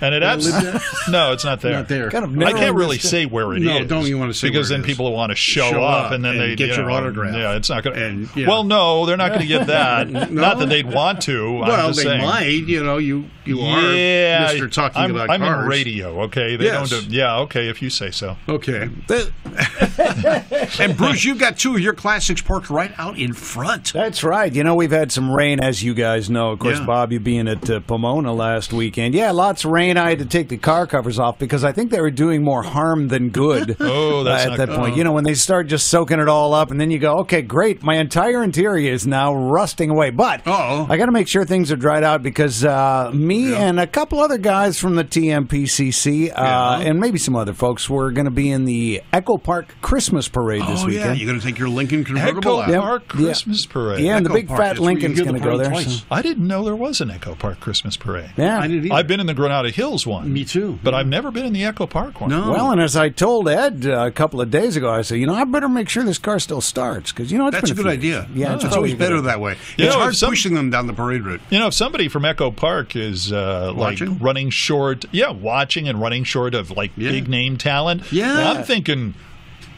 [0.00, 1.12] And it absolutely I abs- lived at?
[1.12, 1.72] no, it's not there.
[1.72, 2.10] Not there.
[2.10, 3.64] Kind of I can't really say where it is.
[3.64, 4.96] No, don't you wanna say because where it then is.
[4.96, 7.34] people want to show, Show up, up and then and they get you your autograph.
[7.34, 8.28] Yeah, it's not going.
[8.28, 8.48] to yeah.
[8.48, 10.08] Well, no, they're not going to get that.
[10.08, 10.24] No?
[10.26, 11.46] Not that they'd want to.
[11.62, 12.22] I'm Well, just they saying.
[12.22, 12.44] might.
[12.68, 15.62] You know, you you are yeah, Mister talking I'm, about I'm cars.
[15.64, 16.22] in radio.
[16.24, 16.90] Okay, they Yes.
[16.90, 17.08] don't.
[17.08, 18.36] Do, yeah, okay, if you say so.
[18.48, 18.88] Okay.
[20.78, 23.92] and Bruce, you've got two of your classics parked right out in front.
[23.92, 24.52] That's right.
[24.54, 26.50] You know, we've had some rain, as you guys know.
[26.52, 26.86] Of course, Yeah.
[26.86, 29.14] Bob, you being at uh, Pomona last weekend.
[29.14, 29.87] Yeah, lots of rain.
[29.96, 32.62] I had to take the car covers off because I think they were doing more
[32.62, 34.78] harm than good Oh, that's uh, not at that good.
[34.78, 34.96] point.
[34.96, 37.42] You know, when they start just soaking it all up, and then you go, okay,
[37.42, 37.82] great.
[37.82, 40.10] My entire interior is now rusting away.
[40.10, 43.86] But I got to make sure things are dried out because uh, me and a
[43.86, 48.30] couple other guys from the TMPCC uh, and maybe some other folks were going to
[48.30, 51.04] be in the Echo Park Christmas Parade this Oh weekend.
[51.04, 52.82] yeah, you're going to take your Lincoln convertible Echo out.
[52.82, 53.26] Park Yeah.
[53.26, 54.00] Christmas Parade.
[54.04, 55.74] Yeah, and the big Park, fat that's where Lincoln's going to go there.
[55.82, 58.30] so- I didn't know there was an Echo Park Christmas parade.
[58.36, 58.58] Yeah.
[58.58, 58.94] I didn't either.
[58.94, 60.32] I've been in the Granada Hills one.
[60.32, 60.78] Me too.
[60.82, 62.30] But I've never been in the Echo Park one.
[62.30, 62.50] No.
[62.50, 65.26] Well, and as I told Ed uh, a couple of days ago, I said, you
[65.26, 67.74] know, I better make sure this car still starts because you know it's That's a
[67.74, 68.28] been good few- idea.
[68.34, 69.52] Yeah, it's, probably always a good better that way.
[69.76, 71.40] You it's know, hard some- pushing them down the parade route.
[71.50, 76.00] You know, if somebody from Echo Park is uh, like running short, yeah, watching and
[76.00, 78.50] running short of like big name talent, Yeah.
[78.52, 79.14] I'm thinking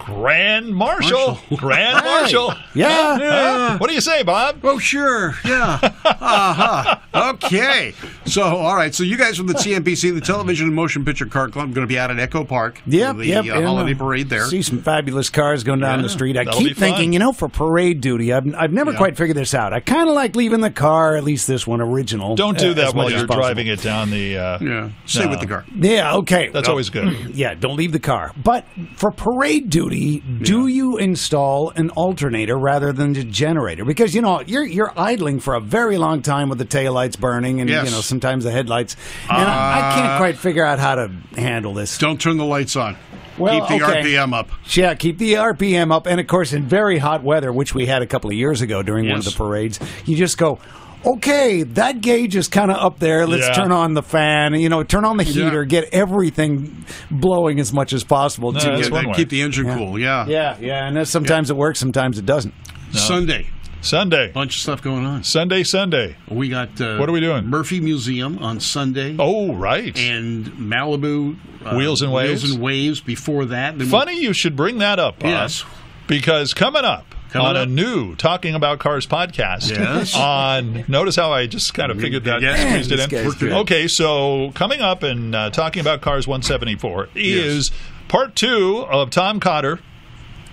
[0.04, 2.04] Grand Marshal, Grand Hey.
[2.04, 2.54] Marshal.
[2.74, 3.18] Yeah.
[3.18, 3.78] Huh?
[3.78, 4.60] What do you say, Bob?
[4.64, 5.34] Oh, sure.
[5.44, 5.78] Yeah.
[6.04, 6.96] uh-huh.
[7.14, 7.92] Okay.
[8.24, 8.94] So, all right.
[8.94, 11.86] So, you guys from the TMPC, the Television and Motion Picture Car Club, are going
[11.86, 12.80] to be out at Echo Park.
[12.86, 13.44] Yep, for the yep.
[13.46, 14.46] uh, holiday uh, parade there.
[14.46, 16.36] See some fabulous cars going down Yeah, the street.
[16.36, 18.98] I that'll keep thinking, you know, for parade duty, I've, I've never Yeah.
[18.98, 19.72] quite figured this out.
[19.72, 22.36] I kind of like leaving the car, at least this one original.
[22.36, 24.38] Don't do uh, that as while you're driving it down the.
[24.38, 25.64] Uh, yeah, stay with the car.
[25.74, 26.48] Yeah, okay.
[26.48, 27.34] That's Well, always good.
[27.40, 28.32] Yeah, don't leave the car.
[28.42, 33.84] But for parade duty, do you install an alternator rather than a generator?
[33.84, 37.60] Because you know you're you're idling for a very long time with the taillights burning,
[37.60, 37.84] and Yes.
[37.86, 38.96] you know sometimes the headlights.
[39.28, 41.98] And I, I Uh, can't quite figure out how to handle this.
[41.98, 42.96] Don't turn the lights on.
[43.38, 44.02] Well, Keep the okay.
[44.02, 44.50] RPM up.
[44.74, 48.02] Yeah, keep the RPM up, and of course, in very hot weather, which we had
[48.02, 50.58] a couple of years ago during one of the parades, you just go.
[51.06, 53.26] Okay, that gauge is kind of up there.
[53.26, 53.54] Let's Yeah.
[53.54, 54.54] turn on the fan.
[54.54, 55.44] You know, turn on the Yeah.
[55.44, 55.64] heater.
[55.64, 58.52] Get everything blowing as much as possible.
[58.52, 59.14] No, to that's Yeah, one way.
[59.14, 59.76] keep the engine Yeah.
[59.76, 59.98] cool.
[59.98, 60.26] Yeah.
[60.28, 62.52] yeah, yeah, and then sometimes it works, sometimes it doesn't.
[62.92, 63.46] Sunday.
[63.82, 65.24] Sunday, Bunch of stuff going on.
[65.24, 66.16] Sunday, Sunday.
[66.28, 67.46] We got uh, What are we doing?
[67.46, 69.16] Murphy Museum on Sunday.
[69.18, 69.98] Oh, right.
[69.98, 72.42] and Malibu uh, Wheels and Waves?
[72.42, 73.78] Wheels and Waves before that.
[73.78, 75.64] Then we- Funny you should bring that up, Bob, Yes.
[76.06, 80.16] because coming up Coming on a new Talking About Cars podcast Yes.
[80.16, 82.60] on notice how I just kind of figured that Yes.
[82.86, 83.52] squeezed it in.
[83.52, 87.70] Okay, so coming up and uh, Talking About Cars 174 is
[88.08, 89.78] part two of Tom Cotter.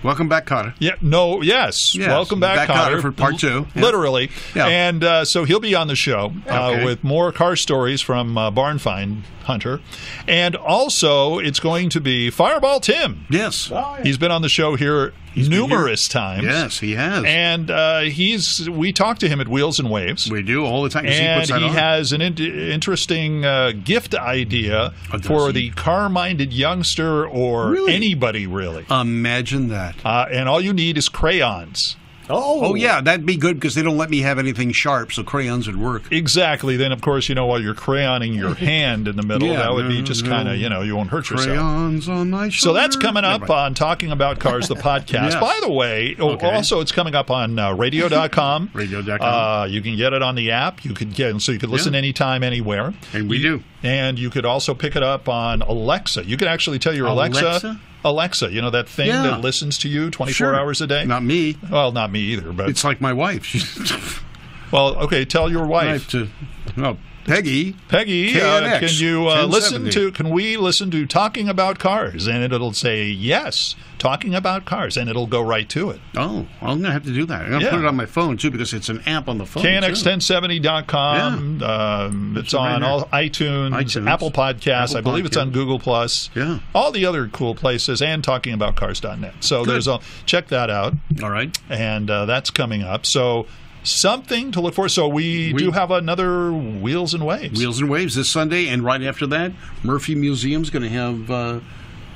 [0.04, 0.74] Welcome back, Cotter.
[0.78, 1.96] Yeah, no, yes.
[1.96, 2.90] Yes, Welcome back, back Cotter.
[2.98, 3.66] Cotter for part two.
[3.74, 3.82] Yeah.
[3.82, 4.30] Literally.
[4.54, 4.66] Yeah.
[4.68, 6.84] And uh, so he'll be on the show uh, Okay.
[6.84, 9.80] with more car stories from uh, Barn Find Hunter.
[10.28, 13.26] And also, it's going to be Fireball Tim.
[13.28, 13.72] Yes.
[14.04, 15.12] He's been on the show here
[15.46, 16.44] numerous times.
[16.44, 17.24] Yes, he has.
[17.26, 20.30] And uh, he's we talked to him at Wheels and Waves.
[20.30, 21.04] we do all the time.
[21.04, 21.60] he And he on.
[21.74, 25.52] has an in- interesting uh, gift idea Oh, for he?
[25.52, 27.94] the car-minded youngster or Really?
[27.94, 28.86] anybody really.
[28.90, 29.96] Imagine that.
[30.04, 31.96] Uh, and all you need is crayons.
[32.30, 35.22] Oh, Oh yeah, that'd be good because they don't let me have anything sharp, so
[35.22, 36.10] crayons would work.
[36.12, 36.76] Exactly.
[36.76, 39.72] Then, of course, you know, while you're crayoning your hand in the middle, Yeah, that
[39.74, 40.30] would be just no.
[40.30, 41.46] kind of, you know, you won't hurt yourself.
[41.56, 45.32] Crayons on my So that's coming up on Talking About Cars, the podcast.
[45.32, 45.34] Yes.
[45.40, 46.50] By the way, oh, Okay.
[46.54, 48.70] also it's coming up on uh, radio.com.
[48.74, 49.18] Radio.com.
[49.20, 50.84] Uh, you can get it on the app.
[50.84, 51.98] You could get so you could listen Yeah.
[51.98, 52.92] anytime, anywhere.
[53.12, 53.62] and we do.
[53.82, 56.24] And you could also pick it up on Alexa.
[56.26, 57.80] You could actually tell your Alexa, Alexa?
[58.04, 59.22] Alexa, you know that thing Yeah.
[59.22, 60.54] that listens to you 24 Sure.
[60.56, 61.04] hours a day?
[61.04, 61.56] Not me.
[61.70, 64.24] well, not me either, but It's like my wife.
[64.70, 65.86] Well, okay, tell your wife.
[65.86, 66.28] wife to
[66.76, 66.98] no
[67.28, 67.74] Peggy.
[67.88, 70.10] Peggy, uh, can you uh, listen to?
[70.12, 72.26] Can we listen to talking about cars?
[72.26, 76.00] And it'll say yes, talking about cars, and it'll go right to it.
[76.16, 77.42] Oh, I'm gonna have to do that.
[77.42, 77.70] I'm gonna Yeah.
[77.70, 79.62] put it on my phone too because it's an app on the phone.
[79.62, 79.68] too.
[79.68, 81.62] KNX1070.com.
[81.62, 82.90] Um, it's right on there.
[82.90, 84.94] all iTunes, iTunes, Apple Podcasts.
[84.94, 86.30] I Apple believe it's on Google Plus.
[86.34, 86.58] Yeah.
[86.74, 89.34] all the other cool places, and talkingaboutcars.net.
[89.40, 89.74] So Good.
[89.74, 91.56] there's a check that out, All right.
[91.68, 93.06] and uh, that's coming up.
[93.06, 93.46] So
[93.90, 94.88] something to look for.
[94.88, 97.58] So we, We- do have another Wheels and Waves.
[97.58, 101.60] Wheels and Waves this Sunday, and right after that, Murphy Museum's going to have uh,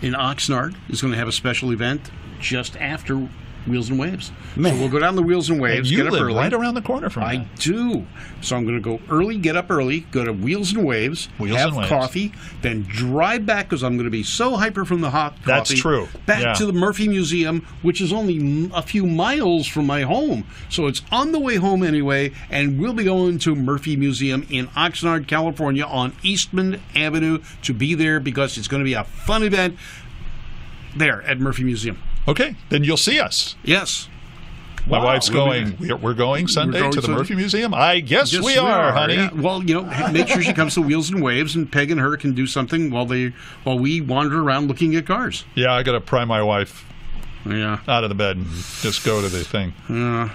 [0.00, 2.10] in Oxnard is going to have a special event
[2.40, 3.28] just after
[3.66, 4.32] Wheels and Waves.
[4.56, 5.90] So we'll go down the Wheels and And Waves.
[5.90, 6.34] you get up live early.
[6.34, 7.56] right around the corner from I that.
[7.56, 8.06] do.
[8.40, 11.56] So I'm going to go early, get up early, go to Wheels and Waves, Wheels
[11.56, 11.88] have and Waves.
[11.88, 15.46] coffee, then drive back because I'm going to be so hyper from the hot coffee.
[15.46, 16.08] That's true.
[16.26, 16.52] Back Yeah.
[16.54, 20.44] to the Murphy Museum, which is only a few miles from my home.
[20.68, 24.66] So it's on the way home anyway, and we'll be going to Murphy Museum in
[24.68, 29.42] Oxnard, California on Eastman Avenue to be there because it's going to be a fun
[29.44, 29.76] event
[30.96, 31.98] there at Murphy Museum.
[32.28, 33.56] Okay, then you'll see us.
[33.64, 34.08] Yes.
[34.86, 35.76] My Wow, wife's going.
[35.78, 37.18] We're, we're going Sunday going to the Sunday?
[37.18, 37.72] Murphy Museum.
[37.72, 39.14] I guess Yes, we, are, honey.
[39.14, 39.30] yeah.
[39.32, 42.16] Well, you know, make sure she comes to Wheels and Waves, and Peg and her
[42.16, 45.44] can do something while they while we wander around looking at cars.
[45.54, 46.84] Yeah, I got to pry my wife
[47.46, 47.78] Yeah.
[47.86, 48.46] out of the bed and
[48.80, 49.72] just go to the thing.
[49.88, 50.28] Uh,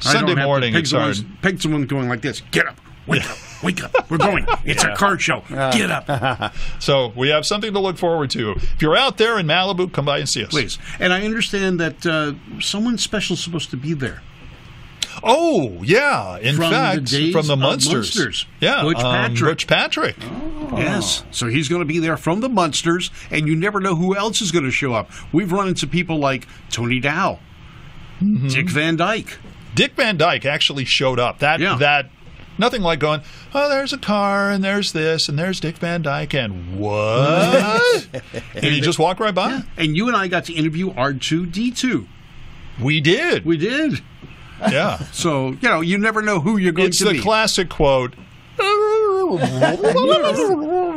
[0.00, 2.42] Sunday morning, Peg's it's the one- Peg's the one going like this.
[2.50, 2.80] Get up.
[3.06, 3.36] Wake up.
[3.62, 4.10] Wake up.
[4.10, 4.46] We're going.
[4.64, 5.42] It's a car show.
[5.48, 6.52] Get up.
[6.80, 8.52] So we have something to look forward to.
[8.52, 10.50] If you're out there in Malibu, come by and see us.
[10.50, 10.78] Please.
[10.98, 14.22] And I understand that uh, someone special is supposed to be there.
[15.22, 16.38] Oh, yeah.
[16.38, 18.16] In From the fact, days from the Munsters.
[18.16, 18.46] Munsters.
[18.60, 18.82] Yeah.
[18.82, 19.66] Butch um, Patrick.
[19.66, 20.16] Patrick.
[20.72, 21.24] Yes.
[21.30, 24.40] So he's going to be there from the Munsters, and you never know who else
[24.40, 25.10] is going to show up.
[25.32, 27.38] We've run into people like Tony Dow,
[28.20, 28.48] Mm-hmm.
[28.48, 29.36] Dick Van Dyke.
[29.74, 31.40] Dick Van Dyke actually showed up.
[31.40, 31.76] That Yeah.
[31.76, 32.08] that
[32.58, 33.22] Nothing like going,
[33.54, 38.06] oh, there's a car and there's this and there's Dick Van Dyke and what?
[38.54, 39.62] and you just walk right by.
[39.76, 42.06] And you and I got to interview R2D2.
[42.80, 43.44] We did.
[43.44, 44.02] We did.
[44.60, 44.98] Yeah.
[45.12, 47.10] So, you know, you never know who you're going It's to meet.
[47.12, 48.14] It's the classic quote.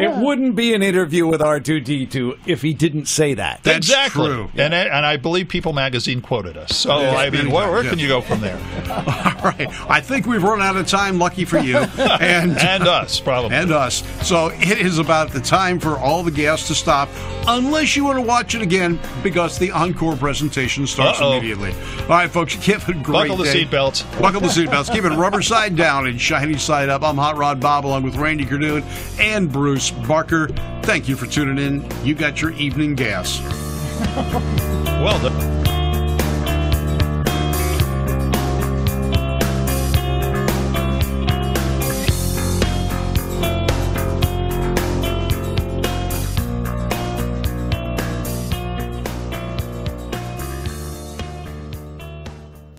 [0.00, 3.62] It wouldn't be an interview with R2D2 if he didn't say that.
[3.62, 4.30] That's exactly.
[4.56, 6.74] And, I, and I believe People Magazine quoted us.
[6.74, 7.90] So, Yeah, I mean, where, where yeah.
[7.90, 8.56] can you go from there?
[8.88, 9.68] All right.
[9.90, 11.76] I think we've run out of time, lucky for you.
[12.20, 13.54] And, And us, probably.
[13.56, 14.02] And us.
[14.26, 17.08] So it is about the time for all the gas to stop,
[17.46, 21.32] unless you want to watch it again, because the encore presentation starts Uh-oh.
[21.32, 21.72] immediately.
[22.02, 23.64] All right, folks, give it a great Buckle the day.
[23.64, 24.20] seatbelts.
[24.20, 24.92] Buckle the seatbelts.
[24.92, 27.02] Keep it rubber side down and shiny side up.
[27.02, 28.84] I'm Hot Rod Bob along with Randy Cardoon
[29.18, 30.48] and Bruce Barker.
[30.82, 31.86] Thank you for tuning in.
[32.04, 33.40] You got your evening gas.
[35.00, 35.69] Well done.